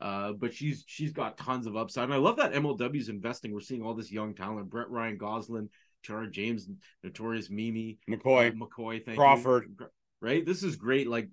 [0.00, 3.52] Uh, but she's she's got tons of upside, and I love that MLW's investing.
[3.52, 5.68] We're seeing all this young talent: Brett Ryan Gosselin,
[6.02, 6.68] Tara James,
[7.04, 9.76] Notorious Mimi, McCoy, uh, McCoy, thank Crawford.
[9.78, 9.86] you.
[10.20, 11.06] Right, this is great.
[11.06, 11.28] Like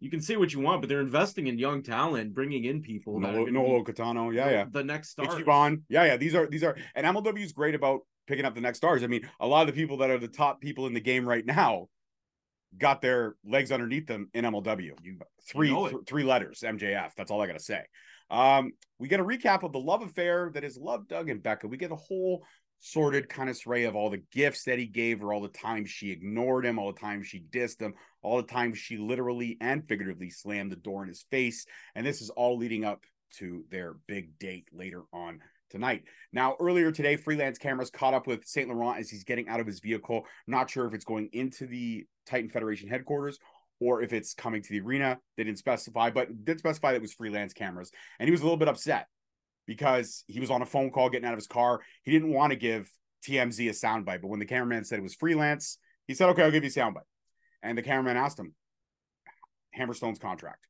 [0.00, 3.20] you can say what you want, but they're investing in young talent, bringing in people.
[3.20, 4.34] Nolo, Nolo Kitano.
[4.34, 4.64] Yeah, yeah.
[4.70, 5.26] The next star.
[5.26, 5.82] Ichiban.
[5.88, 6.16] Yeah, yeah.
[6.16, 9.04] These are these are and MLW is great about picking up the next stars.
[9.04, 11.28] I mean, a lot of the people that are the top people in the game
[11.28, 11.88] right now
[12.76, 14.92] got their legs underneath them in MLW.
[15.02, 17.10] You three know th- three letters, MJF.
[17.16, 17.82] That's all I gotta say.
[18.30, 21.66] Um, we get a recap of the love affair that is Love Doug and Becca.
[21.66, 22.44] We get a whole
[22.80, 25.90] sorted kind of array of all the gifts that he gave her, all the times
[25.90, 29.86] she ignored him, all the times she dissed him, all the time she literally and
[29.86, 31.66] figuratively slammed the door in his face.
[31.94, 33.04] And this is all leading up
[33.38, 36.04] to their big date later on tonight.
[36.32, 38.68] Now, earlier today, freelance cameras caught up with St.
[38.68, 40.26] Laurent as he's getting out of his vehicle.
[40.46, 43.38] Not sure if it's going into the Titan Federation headquarters
[43.80, 45.18] or if it's coming to the arena.
[45.36, 47.90] They didn't specify, but did specify that it was freelance cameras.
[48.18, 49.06] And he was a little bit upset
[49.66, 51.80] because he was on a phone call getting out of his car.
[52.02, 52.90] He didn't want to give
[53.26, 56.50] TMZ a soundbite, but when the cameraman said it was freelance, he said, "Okay, I'll
[56.50, 57.06] give you a soundbite."
[57.62, 58.54] And the cameraman asked him,
[59.76, 60.66] "Hammerstone's contract."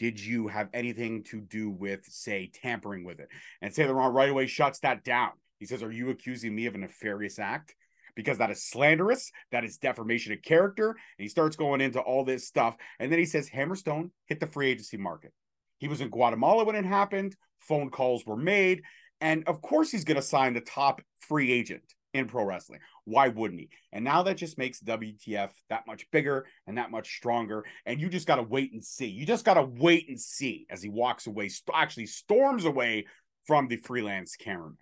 [0.00, 3.28] Did you have anything to do with, say, tampering with it?
[3.60, 5.32] And Saint Laurent right away shuts that down.
[5.58, 7.74] He says, Are you accusing me of a nefarious act?
[8.16, 10.88] Because that is slanderous, that is defamation of character.
[10.88, 12.76] And he starts going into all this stuff.
[12.98, 15.32] And then he says, Hammerstone hit the free agency market.
[15.78, 17.36] He was in Guatemala when it happened.
[17.60, 18.82] Phone calls were made.
[19.20, 21.82] And of course, he's going to sign the top free agent
[22.12, 22.80] in pro wrestling.
[23.04, 23.70] Why wouldn't he?
[23.92, 27.64] And now that just makes WTF that much bigger and that much stronger.
[27.86, 29.06] And you just got to wait and see.
[29.06, 33.06] You just got to wait and see as he walks away, st- actually storms away
[33.46, 34.76] from the freelance cameraman.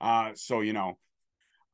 [0.00, 0.98] Uh, so, you know,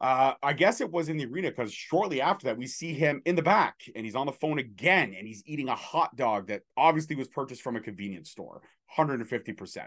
[0.00, 3.20] uh, I guess it was in the arena because shortly after that, we see him
[3.24, 6.48] in the back and he's on the phone again and he's eating a hot dog
[6.48, 8.62] that obviously was purchased from a convenience store,
[8.96, 9.78] 150%.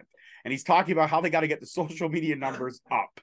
[0.43, 3.21] And he's talking about how they got to get the social media numbers up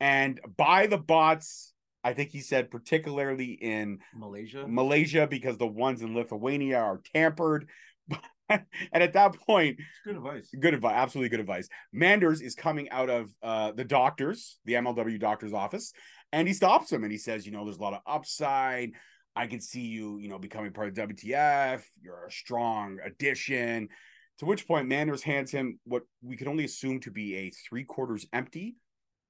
[0.00, 1.72] and buy the bots.
[2.04, 4.64] I think he said, particularly in Malaysia.
[4.66, 7.68] Malaysia, because the ones in Lithuania are tampered.
[8.48, 10.48] and at that point, It's good advice.
[10.58, 15.20] good advice absolutely good advice manders is coming out of uh the doctors the mlw
[15.20, 15.92] doctor's office
[16.32, 18.92] and he stops him and he says you know there's a lot of upside
[19.36, 23.88] i can see you you know becoming part of wtf you're a strong addition
[24.38, 27.84] to which point manders hands him what we can only assume to be a three
[27.84, 28.76] quarters empty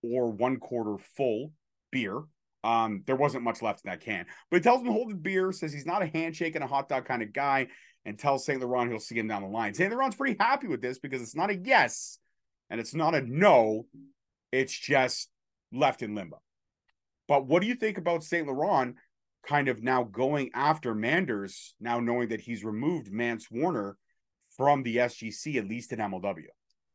[0.03, 1.53] or one quarter full
[1.91, 2.23] beer
[2.65, 5.15] um there wasn't much left in that can but he tells him to hold the
[5.15, 7.67] beer says he's not a handshake and a hot dog kind of guy
[8.09, 8.61] and tells St.
[8.61, 9.75] Laurent he'll see him down the line.
[9.75, 9.93] St.
[9.93, 12.19] Laurent's pretty happy with this because it's not a yes
[12.71, 13.85] and it's not a no.
[14.51, 15.29] It's just
[15.73, 16.41] left in limbo.
[17.29, 18.47] But what do you think about St.
[18.47, 18.97] Laurent
[19.47, 23.99] kind of now going after Manders, now knowing that he's removed Mance Warner
[24.57, 26.47] from the SGC, at least in MLW?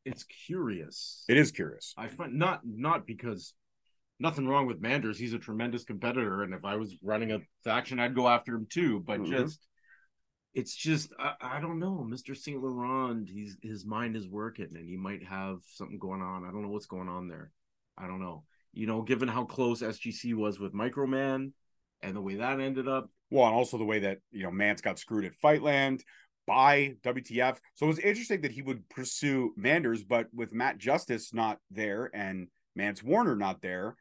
[0.06, 1.24] It's curious.
[1.28, 1.94] It is curious.
[1.98, 3.54] I find not not because
[4.20, 5.18] nothing wrong with Manders.
[5.18, 8.68] He's a tremendous competitor, and if I was running a faction, I'd go after him
[8.70, 9.00] too.
[9.00, 9.30] But Mhm.
[9.30, 9.68] just
[10.54, 13.30] it's just I, I don't know, Mister Saint Laurent.
[13.30, 16.46] He's his mind is working, and he might have something going on.
[16.46, 17.52] I don't know what's going on there.
[17.98, 18.44] I don't know.
[18.74, 21.54] You know, given how close SGC was with Microman,
[22.02, 24.82] and the way that ended up, Well, and also the way that, you know, Mance
[24.82, 26.02] got screwed at Fightland.
[26.46, 27.58] By WTF.
[27.76, 32.10] So it was interesting that he would pursue Manders, but with Matt Justice not there
[32.14, 33.96] and Mance Warner not there,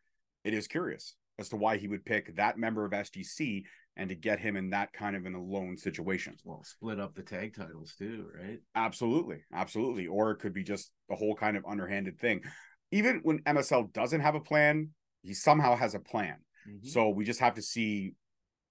[0.44, 3.64] it is curious as to why he would pick that member of SGC
[3.96, 6.34] and to get him in that kind of an alone situation.
[6.44, 8.58] Well, split up the tag titles too, right?
[8.74, 10.06] Absolutely, absolutely.
[10.06, 12.42] Or it could be just a whole kind of underhanded thing.
[12.90, 14.90] Even when MSL doesn't have a plan,
[15.22, 16.36] he somehow has a plan.
[16.68, 16.88] Mm-hmm.
[16.88, 18.14] So we just have to see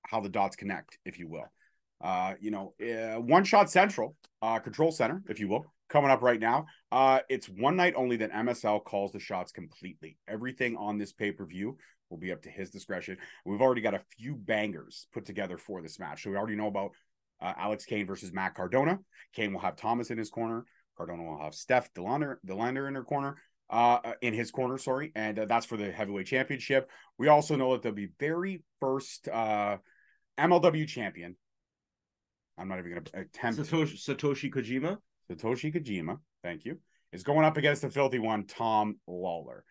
[0.03, 1.45] how the dots connect, if you will.
[2.01, 6.21] Uh, you know, uh, one shot central, uh, control center, if you will, coming up
[6.21, 6.65] right now.
[6.91, 10.17] Uh, it's one night only that MSL calls the shots completely.
[10.27, 11.77] Everything on this pay per view
[12.09, 13.17] will be up to his discretion.
[13.45, 16.23] We've already got a few bangers put together for this match.
[16.23, 16.91] So we already know about
[17.41, 18.99] uh, Alex Kane versus Matt Cardona.
[19.33, 20.65] Kane will have Thomas in his corner.
[20.97, 23.37] Cardona will have Steph Delander, Delander in her corner.
[23.69, 26.89] Uh, uh, in his corner, sorry, and uh, that's for the heavyweight championship.
[27.17, 29.77] We also know that the very first uh,
[30.37, 31.37] MLW champion.
[32.57, 34.97] I'm not even going to attempt Satoshi, Satoshi Kojima.
[35.31, 36.77] Satoshi Kojima, thank you,
[37.11, 39.63] is going up against the filthy one, Tom Lawlor.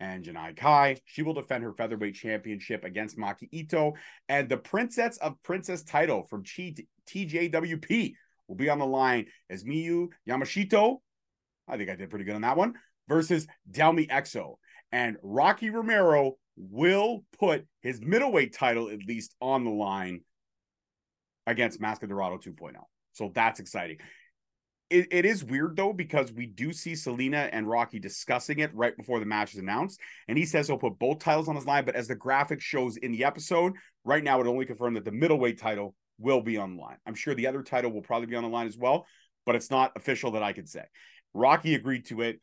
[0.00, 3.94] And Janai Kai, she will defend her featherweight championship against Maki Ito.
[4.28, 6.74] And the Princess of Princess title from Chi
[7.10, 8.12] TJPW
[8.46, 10.98] will be on the line as Miyu Yamashito.
[11.66, 12.74] I think I did pretty good on that one.
[13.08, 14.56] Versus Delmi Exo.
[14.92, 20.20] And Rocky Romero will put his middleweight title at least on the line
[21.48, 22.74] against Mask Dorado 2.0.
[23.12, 23.96] So that's exciting.
[24.90, 28.96] It, it is weird though because we do see Salina and Rocky discussing it right
[28.96, 31.84] before the match is announced, and he says he'll put both titles on his line.
[31.84, 33.72] But as the graphic shows in the episode,
[34.04, 36.96] right now it only confirmed that the middleweight title will be on the line.
[37.06, 39.06] I'm sure the other title will probably be on the line as well,
[39.46, 40.84] but it's not official that I could say.
[41.34, 42.40] Rocky agreed to it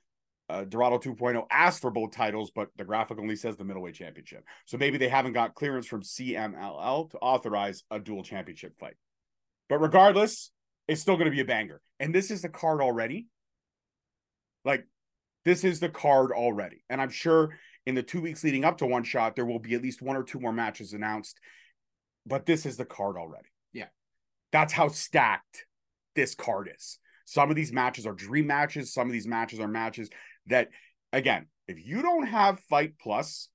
[0.48, 4.44] uh, Dorado 2.0 asked for both titles, but the graphic only says the middleweight championship.
[4.66, 8.96] So maybe they haven't got clearance from CMLL to authorize a dual championship fight.
[9.70, 10.52] But regardless,
[10.88, 11.82] it's still going to be a banger.
[12.00, 13.28] And this is the card already.
[14.64, 14.86] Like,
[15.46, 16.84] this is the card already.
[16.90, 19.74] And I'm sure in the two weeks leading up to one shot, there will be
[19.74, 21.40] at least one or two more matches announced.
[22.28, 23.50] But this is the card already.
[23.74, 23.88] Yeah.
[24.52, 25.66] That's how stacked
[26.16, 27.00] this card is.
[27.26, 28.94] Some of these matches are dream matches.
[28.94, 30.10] Some of these matches are matches
[30.48, 30.70] that
[31.12, 33.50] again, if you don't have Fight Plus,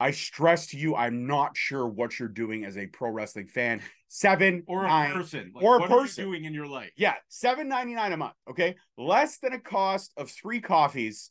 [0.00, 3.82] I stress to you, I'm not sure what you're doing as a pro wrestling fan.
[4.08, 6.90] Seven or a nine, person, like, or a person doing in your life.
[6.96, 8.34] Yeah, seven ninety nine a month.
[8.48, 11.30] Okay, less than a cost of three coffees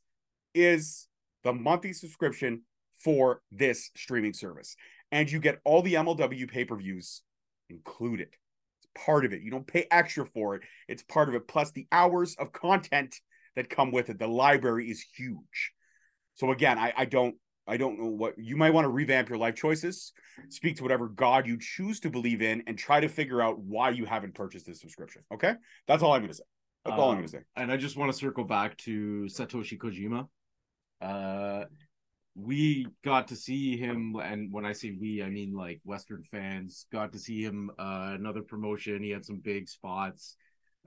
[0.53, 1.07] is
[1.43, 2.63] the monthly subscription
[3.03, 4.75] for this streaming service,
[5.11, 7.21] and you get all the MLW pay per views
[7.69, 8.29] included.
[8.79, 9.41] It's part of it.
[9.41, 10.61] You don't pay extra for it.
[10.87, 11.47] It's part of it.
[11.47, 13.15] Plus the hours of content
[13.57, 14.19] that come with it.
[14.19, 15.73] The library is huge.
[16.35, 17.35] So again, I, I don't
[17.67, 20.13] I don't know what you might want to revamp your life choices,
[20.47, 23.89] speak to whatever God you choose to believe in, and try to figure out why
[23.89, 25.23] you haven't purchased this subscription.
[25.33, 25.55] Okay,
[25.87, 26.43] that's all I'm going to say.
[26.85, 27.43] That's um, all I'm going to say.
[27.57, 30.27] And I just want to circle back to Satoshi Kojima.
[31.01, 31.65] Uh,
[32.35, 36.85] we got to see him, and when I say we, I mean like Western fans
[36.91, 37.71] got to see him.
[37.77, 39.03] Uh, another promotion.
[39.03, 40.37] He had some big spots.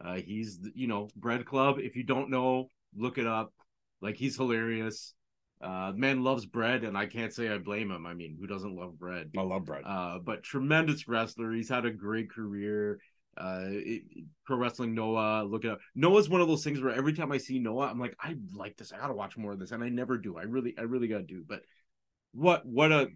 [0.02, 1.78] Uh, he's you know Bread Club.
[1.78, 3.52] If you don't know, look it up.
[4.00, 5.14] Like he's hilarious.
[5.60, 8.06] Uh, man loves bread, and I can't say I blame him.
[8.06, 9.30] I mean, who doesn't love bread?
[9.36, 9.82] I love bread.
[9.84, 11.52] Uh, but tremendous wrestler.
[11.52, 12.98] He's had a great career.
[13.36, 14.02] Uh, it,
[14.46, 15.44] pro wrestling Noah.
[15.44, 18.16] Look at Noah's one of those things where every time I see Noah, I'm like,
[18.20, 18.92] I like this.
[18.92, 20.38] I gotta watch more of this, and I never do.
[20.38, 21.44] I really, I really gotta do.
[21.46, 21.60] But
[22.32, 23.08] what, what a,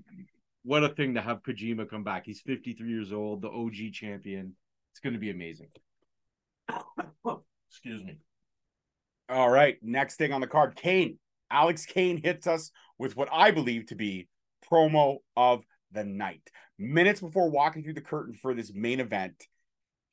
[0.65, 2.27] what a thing to have Kojima come back.
[2.27, 4.55] He's 53 years old, the OG champion.
[4.93, 5.69] It's gonna be amazing.
[7.71, 8.19] Excuse me.
[9.29, 9.77] All right.
[9.83, 11.19] Next thing on the card Kane.
[11.51, 14.29] Alex Kane hits us with what I believe to be
[14.71, 16.51] promo of the night.
[16.79, 19.47] Minutes before walking through the curtain for this main event,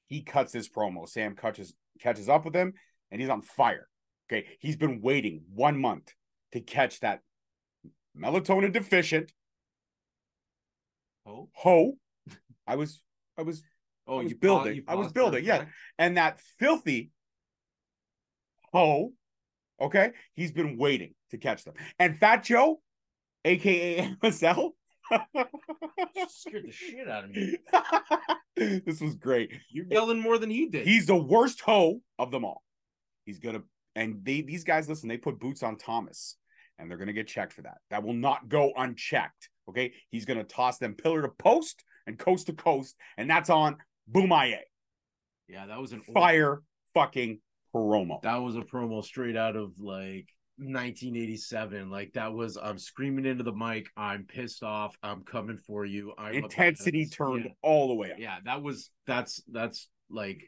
[0.08, 1.08] he cuts his promo.
[1.08, 2.74] Sam catches catches up with him
[3.12, 3.88] and he's on fire.
[4.32, 4.48] Okay.
[4.60, 6.14] He's been waiting one month
[6.54, 7.22] to catch that
[8.18, 9.32] melatonin deficient.
[11.26, 11.50] Ho.
[11.54, 11.94] Ho.
[12.68, 13.02] I was
[13.38, 13.64] I was
[14.08, 14.76] Oh, I was you building.
[14.76, 15.66] you I was building, yeah.
[15.98, 17.12] And that filthy
[18.74, 19.14] ho,
[19.80, 21.76] okay, he's been waiting to catch them.
[22.00, 22.82] And Fat Joe,
[23.46, 24.72] aka MSL,
[26.30, 27.58] Scared the shit out of me.
[28.86, 29.52] this was great.
[29.70, 30.88] You're yelling more than he did.
[30.88, 32.64] He's the worst hoe of them all.
[33.26, 33.62] He's gonna
[33.96, 36.38] and they these guys listen, they put boots on Thomas
[36.80, 37.78] and they're gonna get checked for that.
[37.90, 39.50] That will not go unchecked.
[39.70, 39.94] Okay.
[40.10, 43.78] He's gonna toss them pillar to post and coast to coast, and that's on
[44.12, 44.58] Bomaye.
[45.48, 46.62] yeah, that was an old- Fire
[46.94, 47.40] fucking
[47.74, 48.22] promo.
[48.24, 51.90] that was a promo straight out of like 1987.
[51.90, 53.88] Like that was I'm screaming into the mic.
[53.98, 54.96] I'm pissed off.
[55.02, 56.14] I'm coming for you.
[56.18, 57.52] I'm Intensity turned Yeah.
[57.62, 58.20] all the way up.
[58.20, 60.42] yeah, that was that's that's like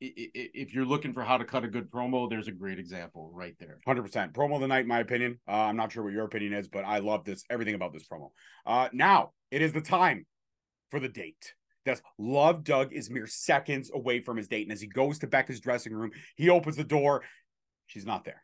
[0.00, 3.54] if you're looking for how to cut a good promo, there's a great example right
[3.58, 3.78] there.
[3.86, 5.38] Hundred percent promo of the night, in my opinion.
[5.48, 8.06] Uh, I'm not sure what your opinion is, but I love this everything about this
[8.06, 8.30] promo.
[8.66, 10.26] Uh, now it is the time
[10.90, 11.54] for the date.
[11.84, 15.26] That's Love Doug is mere seconds away from his date, and as he goes to
[15.26, 17.22] Becca's dressing room, he opens the door.
[17.86, 18.42] She's not there,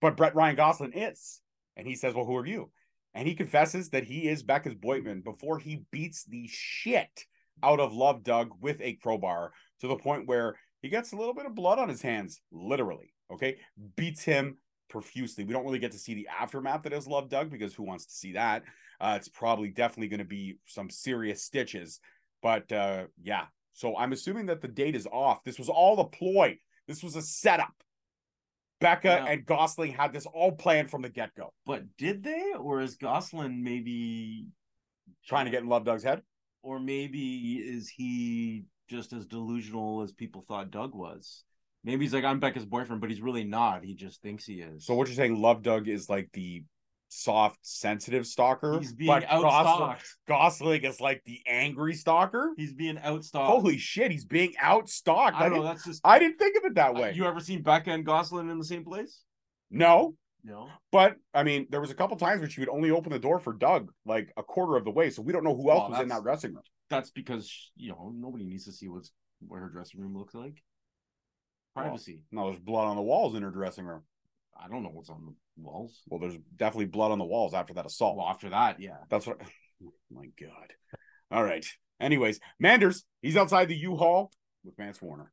[0.00, 1.40] but Brett Ryan Gosselin is,
[1.76, 2.70] and he says, "Well, who are you?"
[3.14, 7.24] And he confesses that he is Becca's boyfriend before he beats the shit
[7.62, 11.34] out of Love Doug with a crowbar to the point where he gets a little
[11.34, 13.12] bit of blood on his hands, literally.
[13.32, 13.58] Okay.
[13.96, 15.44] Beats him profusely.
[15.44, 18.06] We don't really get to see the aftermath that is Love Doug because who wants
[18.06, 18.62] to see that?
[19.00, 22.00] Uh, it's probably definitely going to be some serious stitches.
[22.42, 23.44] But uh, yeah.
[23.72, 25.44] So I'm assuming that the date is off.
[25.44, 26.58] This was all a ploy.
[26.86, 27.74] This was a setup.
[28.80, 29.24] Becca yeah.
[29.26, 31.52] and Gosselin had this all planned from the get go.
[31.66, 32.52] But did they?
[32.58, 34.48] Or is Gosselin maybe
[35.26, 36.22] trying to get in Love Doug's head?
[36.62, 41.44] Or maybe is he just as delusional as people thought Doug was?
[41.84, 43.84] Maybe he's like, I'm Becca's boyfriend, but he's really not.
[43.84, 44.84] He just thinks he is.
[44.84, 46.64] So what you're saying, Love Doug is like the
[47.08, 48.78] soft, sensitive stalker.
[48.78, 50.02] He's being outstalked.
[50.26, 52.52] Gosselin, is like the angry stalker.
[52.56, 53.46] He's being outstalked.
[53.46, 55.34] Holy shit, he's being outstalked.
[55.34, 55.62] I, I know.
[55.62, 56.00] That's just.
[56.04, 57.12] I didn't think of it that uh, way.
[57.14, 59.22] You ever seen Becca and Gosselin in the same place?
[59.70, 60.14] No.
[60.44, 60.68] No.
[60.92, 63.38] But I mean, there was a couple times where she would only open the door
[63.38, 65.90] for Doug like a quarter of the way, so we don't know who else well,
[65.90, 66.62] was in that dressing room.
[66.90, 70.62] That's because you know nobody needs to see what's what her dressing room looks like.
[71.74, 72.22] Privacy.
[72.32, 74.02] Well, no, there's blood on the walls in her dressing room.
[74.62, 76.02] I don't know what's on the walls.
[76.08, 78.16] Well, there's definitely blood on the walls after that assault.
[78.16, 78.98] Well, after that, yeah.
[79.08, 79.40] That's what.
[79.84, 80.72] Oh my God.
[81.30, 81.64] All right.
[82.00, 84.30] Anyways, Manders, he's outside the U-Haul
[84.64, 85.32] with Mance Warner.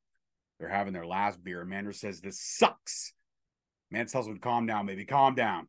[0.60, 1.64] They're having their last beer.
[1.66, 3.14] Manders says this sucks.
[3.92, 5.06] Mance tells him to calm down, baby.
[5.06, 5.68] Calm down.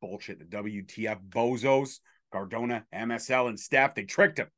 [0.00, 0.38] Bullshit.
[0.38, 1.98] The WTF bozos,
[2.32, 4.48] Cardona, MSL, and Steph, they tricked him.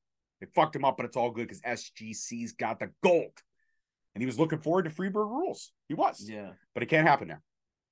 [0.40, 3.32] They fucked him up, but it's all good because SGC's got the gold.
[4.14, 5.72] And he was looking forward to Freebird rules.
[5.88, 6.28] He was.
[6.28, 6.50] Yeah.
[6.74, 7.38] But it can't happen now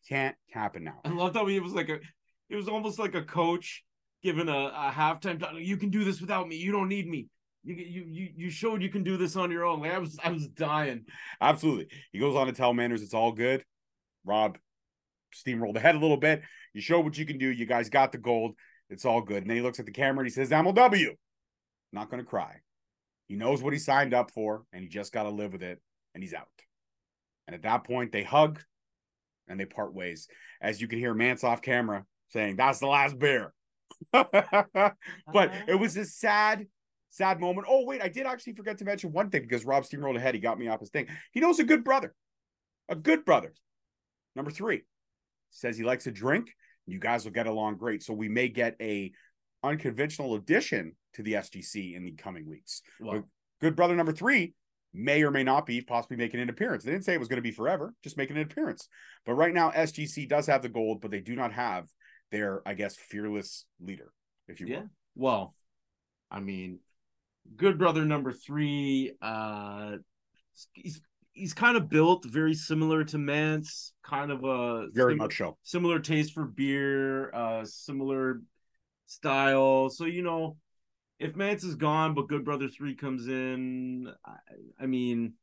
[0.09, 1.01] can't happen now.
[1.05, 1.99] I love how he was like a,
[2.49, 3.83] it was almost like a coach
[4.23, 5.39] giving a, a halftime.
[5.39, 5.55] Talk.
[5.55, 6.57] You can do this without me.
[6.57, 7.29] You don't need me.
[7.65, 9.81] You, you you showed you can do this on your own.
[9.81, 11.07] Like I was I was dying.
[11.41, 11.89] Absolutely.
[12.13, 13.65] He goes on to tell Manders it's all good.
[14.25, 14.59] Rob
[15.35, 16.43] steamrolled ahead a little bit.
[16.75, 17.49] You showed what you can do.
[17.49, 18.55] You guys got the gold.
[18.89, 19.39] It's all good.
[19.39, 21.11] And then he looks at the camera and he says, MLW.
[21.93, 22.57] Not going to cry.
[23.29, 25.81] He knows what he signed up for and he just got to live with it.
[26.15, 26.47] And he's out.
[27.47, 28.61] And at that point, they hug
[29.49, 30.29] and they part ways.
[30.61, 33.53] As you can hear Mance off camera saying, That's the last beer.
[34.13, 36.01] but it was ah.
[36.01, 36.67] a sad,
[37.11, 37.67] sad moment.
[37.71, 40.35] Oh, wait, I did actually forget to mention one thing because Rob steamrolled ahead.
[40.35, 41.07] He got me off his thing.
[41.33, 42.15] He knows a good brother,
[42.89, 43.55] a good brother.
[44.35, 44.83] Number three
[45.51, 46.53] says he likes a drink.
[46.87, 48.03] You guys will get along great.
[48.03, 49.13] So we may get a
[49.63, 52.83] unconventional addition to the SGC in the coming weeks.
[53.01, 53.25] Well,
[53.61, 54.55] good brother number three
[54.97, 56.85] may or may not be possibly making an appearance.
[56.85, 58.89] They didn't say it was going to be forever, just making an appearance.
[59.25, 61.89] But right now, SGC does have the gold, but they do not have
[62.31, 64.13] their, I guess, fearless leader,
[64.49, 64.81] if you yeah.
[64.81, 64.89] will.
[65.15, 65.55] Well,
[66.31, 66.81] I mean,
[67.57, 69.97] good brother number three, uh
[70.73, 71.01] he's
[71.33, 75.57] he's kind of built very similar to Mance, kind of a very sim- much so
[75.63, 78.41] similar taste for beer, uh similar
[79.07, 79.91] style.
[79.91, 80.57] So you know,
[81.19, 84.37] if Mance is gone, but Good Brother Three comes in, I,
[84.81, 85.35] I, mean,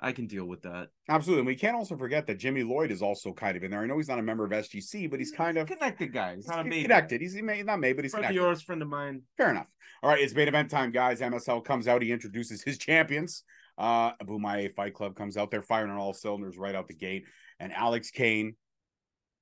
[0.00, 0.88] I can deal with that.
[1.08, 1.40] Absolutely.
[1.40, 3.80] And we can't also forget that Jimmy Lloyd is also kind of in there.
[3.80, 6.36] I know he's not a member of SGC, but he's kind of connected guys.
[6.36, 7.20] He's, not he's connected.
[7.20, 8.40] He's he not made, but he's friend connected.
[8.40, 9.22] of yours, friend of mine.
[9.36, 9.68] Fair enough.
[10.02, 11.20] All right, it's main event time, guys.
[11.20, 12.02] MSL comes out.
[12.02, 13.44] He introduces his champions.
[13.78, 15.50] Uh, Bomaye Fight Club comes out.
[15.50, 17.24] They're firing on all cylinders right out the gate.
[17.60, 18.56] And Alex Kane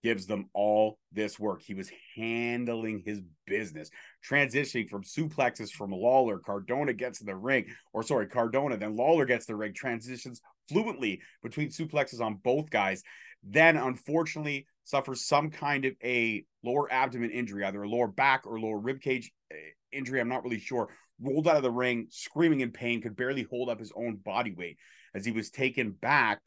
[0.02, 1.62] gives them all this work.
[1.62, 3.90] He was handling his business,
[4.28, 6.42] transitioning from suplexes from Lawlor.
[6.42, 11.20] Cardona gets in the ring, or sorry, Cardona, then Lawlor gets the ring, transitions fluently
[11.42, 13.02] between suplexes on both guys.
[13.42, 18.60] Then, unfortunately, suffers some kind of a lower abdomen injury, either a lower back or
[18.60, 19.54] lower rib cage eh,
[19.92, 20.20] injury.
[20.20, 20.88] I'm not really sure.
[21.20, 24.54] Rolled out of the ring, screaming in pain, could barely hold up his own body
[24.54, 24.78] weight
[25.14, 26.40] as he was taken back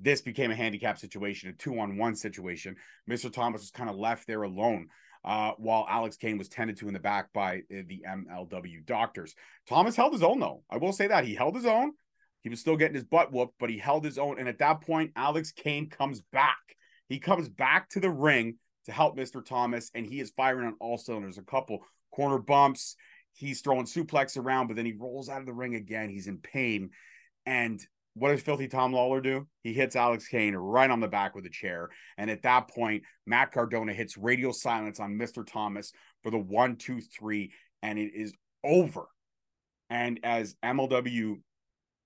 [0.00, 2.76] this became a handicap situation, a two on one situation.
[3.08, 3.32] Mr.
[3.32, 4.88] Thomas was kind of left there alone.
[5.22, 9.34] Uh, while Alex Kane was tended to in the back by uh, the MLW doctors.
[9.68, 10.62] Thomas held his own, though.
[10.70, 11.92] I will say that he held his own.
[12.40, 14.38] He was still getting his butt whooped, but he held his own.
[14.38, 16.56] And at that point, Alex Kane comes back.
[17.08, 19.44] He comes back to the ring to help Mr.
[19.44, 21.36] Thomas, and he is firing on all cylinders.
[21.36, 22.96] A couple corner bumps.
[23.32, 26.08] He's throwing suplex around, but then he rolls out of the ring again.
[26.08, 26.90] He's in pain.
[27.44, 27.84] And
[28.20, 29.46] what does filthy Tom Lawlor do?
[29.62, 31.88] He hits Alex Kane right on the back with a chair.
[32.18, 35.44] And at that point, Matt Cardona hits radio silence on Mr.
[35.44, 35.90] Thomas
[36.22, 37.52] for the one, two, three,
[37.82, 39.06] and it is over.
[39.88, 41.36] And as MLW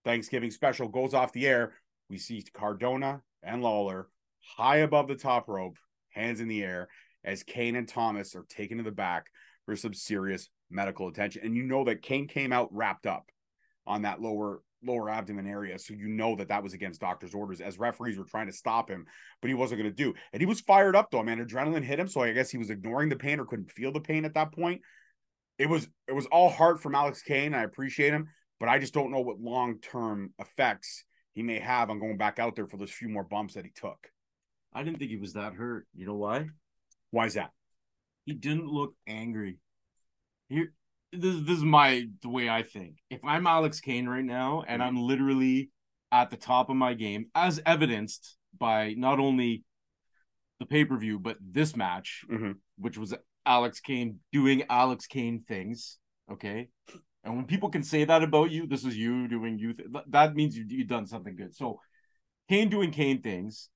[0.05, 1.75] Thanksgiving special goes off the air,
[2.09, 4.05] we see Cardona and Lawlor
[4.57, 5.79] high above the top rope,
[6.11, 6.87] hands in the air,
[7.25, 9.27] as Kane and Thomas are taken to the back
[9.67, 11.43] for some serious medical attention.
[11.45, 13.31] And you know that Kane came out wrapped up
[13.85, 15.79] on that lower lower abdomen area.
[15.79, 18.89] So you know that that was against doctor's orders as referees were trying to stop
[18.89, 19.07] him,
[19.41, 20.15] but he wasn't going to do.
[20.33, 21.45] And he was fired up though, man.
[21.45, 22.09] Adrenaline hit him.
[22.09, 24.53] So I guess he was ignoring the pain or couldn't feel the pain at that
[24.53, 24.81] point.
[25.59, 27.55] It was it was all heart from Alex Kane.
[27.55, 28.29] I appreciate him,
[28.59, 32.39] but I just don't know what long term effects he may have on going back
[32.39, 34.11] out there for those few more bumps that he took.
[34.73, 35.87] I didn't think he was that hurt.
[35.95, 36.49] You know why?
[37.11, 37.51] Why is that?
[38.25, 39.59] He didn't look angry.
[40.49, 40.73] Here,
[41.19, 42.97] this this is my the way I think.
[43.11, 45.71] If I'm Alex Kane right now and I'm literally
[46.13, 49.65] at the top of my game, as evidenced by not only
[50.61, 52.53] the pay per view but this match, mm-hmm.
[52.79, 53.15] which was
[53.47, 55.99] Alex Kane doing Alex Kane things.
[56.31, 56.69] Okay,
[57.23, 59.75] and when people can say that about you, this is you doing you.
[59.75, 61.55] Th- that means you you've done something good.
[61.55, 61.81] So,
[62.49, 63.69] Kane doing Kane things.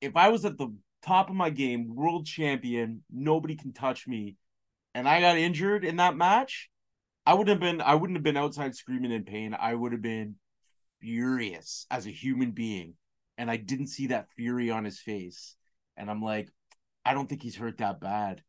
[0.00, 0.68] If I was at the
[1.04, 4.36] top of my game, world champion, nobody can touch me,
[4.96, 6.70] and I got injured in that match,
[7.26, 7.82] I would have been.
[7.82, 9.54] I wouldn't have been outside screaming in pain.
[9.58, 10.36] I would have been
[11.02, 12.94] furious as a human being,
[13.36, 15.54] and I didn't see that fury on his face.
[15.98, 16.48] And I'm like,
[17.04, 18.42] I don't think he's hurt that bad.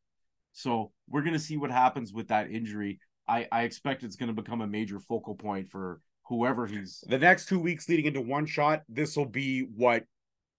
[0.53, 3.01] So we're gonna see what happens with that injury.
[3.27, 7.49] I, I expect it's to become a major focal point for whoever he's the next
[7.49, 8.83] two weeks leading into one shot.
[8.87, 10.05] This will be what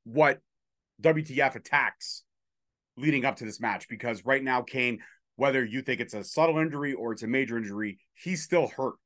[0.05, 0.41] what
[1.03, 2.24] WTF attacks
[2.99, 4.99] leading up to this match because right now Kane,
[5.39, 8.99] whether you think it's a subtle injury or it's a major injury, he's still hurt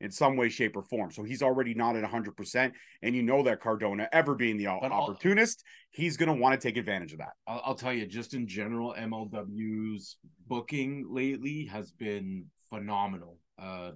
[0.00, 1.12] in some way, shape, or form.
[1.12, 2.72] So he's already not at 100%.
[3.02, 6.60] And you know that Cardona, ever being the but opportunist, I'll, he's going to want
[6.60, 7.34] to take advantage of that.
[7.46, 10.16] I'll, I'll, tell you, just in general, MLW's
[10.48, 13.38] booking lately has been phenomenal.
[13.56, 13.92] Uh,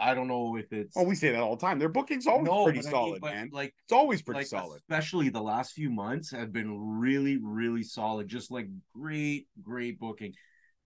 [0.00, 0.96] I don't know if it's.
[0.96, 1.80] Oh, we say that all the time.
[1.80, 3.50] Their booking's always no, pretty solid, mean, man.
[3.52, 4.80] Like it's always pretty like, solid.
[4.88, 8.28] Especially the last few months have been really, really solid.
[8.28, 10.32] Just like great, great booking.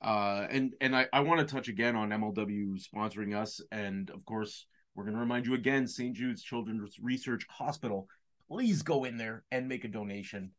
[0.03, 4.25] Uh, and and I, I want to touch again on MLW sponsoring us, and of
[4.25, 6.15] course we're going to remind you again, St.
[6.15, 8.09] Jude's Children's Research Hospital.
[8.51, 10.51] Please go in there and make a donation.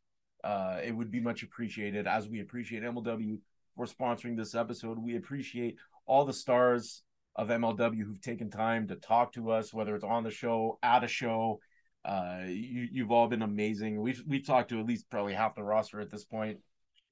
[0.42, 3.38] Uh, it would be much appreciated, as we appreciate MLW
[3.76, 4.98] for sponsoring this episode.
[4.98, 5.76] We appreciate
[6.06, 7.02] all the stars
[7.36, 11.04] of MLW who've taken time to talk to us, whether it's on the show, at
[11.04, 11.60] a show.
[12.04, 14.00] Uh, you, you've all been amazing.
[14.00, 16.58] We've we've talked to at least probably half the roster at this point.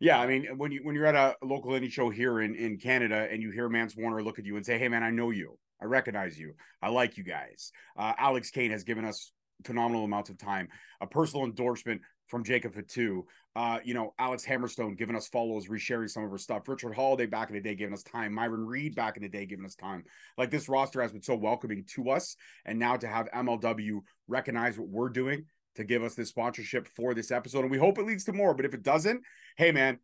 [0.03, 2.77] Yeah, I mean, when you when you're at a local indie show here in in
[2.77, 5.31] Canada and you hear Mance Warner look at you and say, "Hey, man, I know
[5.31, 5.57] you.
[5.81, 6.55] I recognize you.
[6.83, 9.31] I like you guys." Uh, Alex Kane has given us
[9.65, 10.67] phenomenal amounts of time.
[11.01, 13.27] A personal endorsement from Jacob Fatu.
[13.55, 16.67] Uh, you know, Alex Hammerstone giving us follows, resharing some of her stuff.
[16.67, 18.35] Richard Holliday back in the day giving us time.
[18.35, 20.03] Myron Reed back in the day giving us time.
[20.37, 22.35] Like this roster has been so welcoming to us.
[22.65, 25.45] And now to have MLW recognize what we're doing
[25.77, 27.61] to give us this sponsorship for this episode.
[27.61, 28.55] And we hope it leads to more.
[28.55, 29.23] But if it doesn't,
[29.57, 29.99] hey man,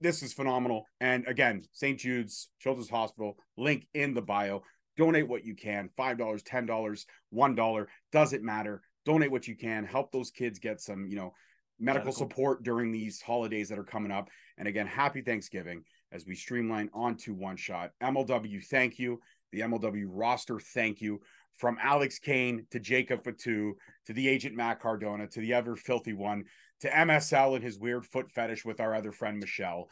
[0.00, 0.86] this is phenomenal.
[1.00, 1.98] And again, St.
[1.98, 4.62] Jude's Children's Hospital, link in the bio.
[4.96, 7.04] Donate what you can $5, $10,
[7.34, 8.82] $1, doesn't matter.
[9.04, 9.84] Donate what you can.
[9.84, 11.34] Help those kids get some, you know,
[11.80, 14.28] medical, support during these holidays that are coming up.
[14.56, 17.90] And again, happy Thanksgiving as we streamline onto one shot.
[18.02, 19.20] MLW, thank you.
[19.52, 21.20] The MLW roster, thank you.
[21.56, 23.74] From Alex Kane to Jacob Fatu
[24.06, 26.44] to the agent Matt Cardona to the ever filthy one
[26.80, 29.88] to MSL and his weird foot fetish with our other friend Michelle.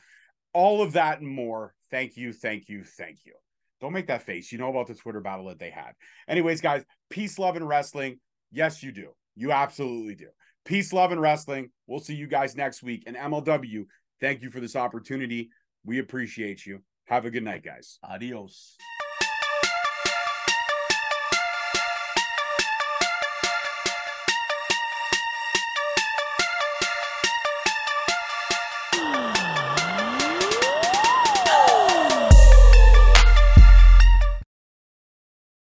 [0.52, 1.74] All of that and more.
[1.90, 3.34] Thank you, thank you, thank you.
[3.80, 4.52] Don't make that face.
[4.52, 5.92] You know about the Twitter battle that they had.
[6.28, 8.20] Anyways, guys, peace, love, and wrestling.
[8.52, 9.14] Yes, you do.
[9.34, 10.28] You absolutely do.
[10.64, 11.70] Peace, love, and wrestling.
[11.86, 13.04] We'll see you guys next week.
[13.06, 13.86] And MLW,
[14.20, 15.50] thank you for this opportunity.
[15.84, 16.82] We appreciate you.
[17.06, 17.98] Have a good night, guys.
[18.04, 18.76] Adios.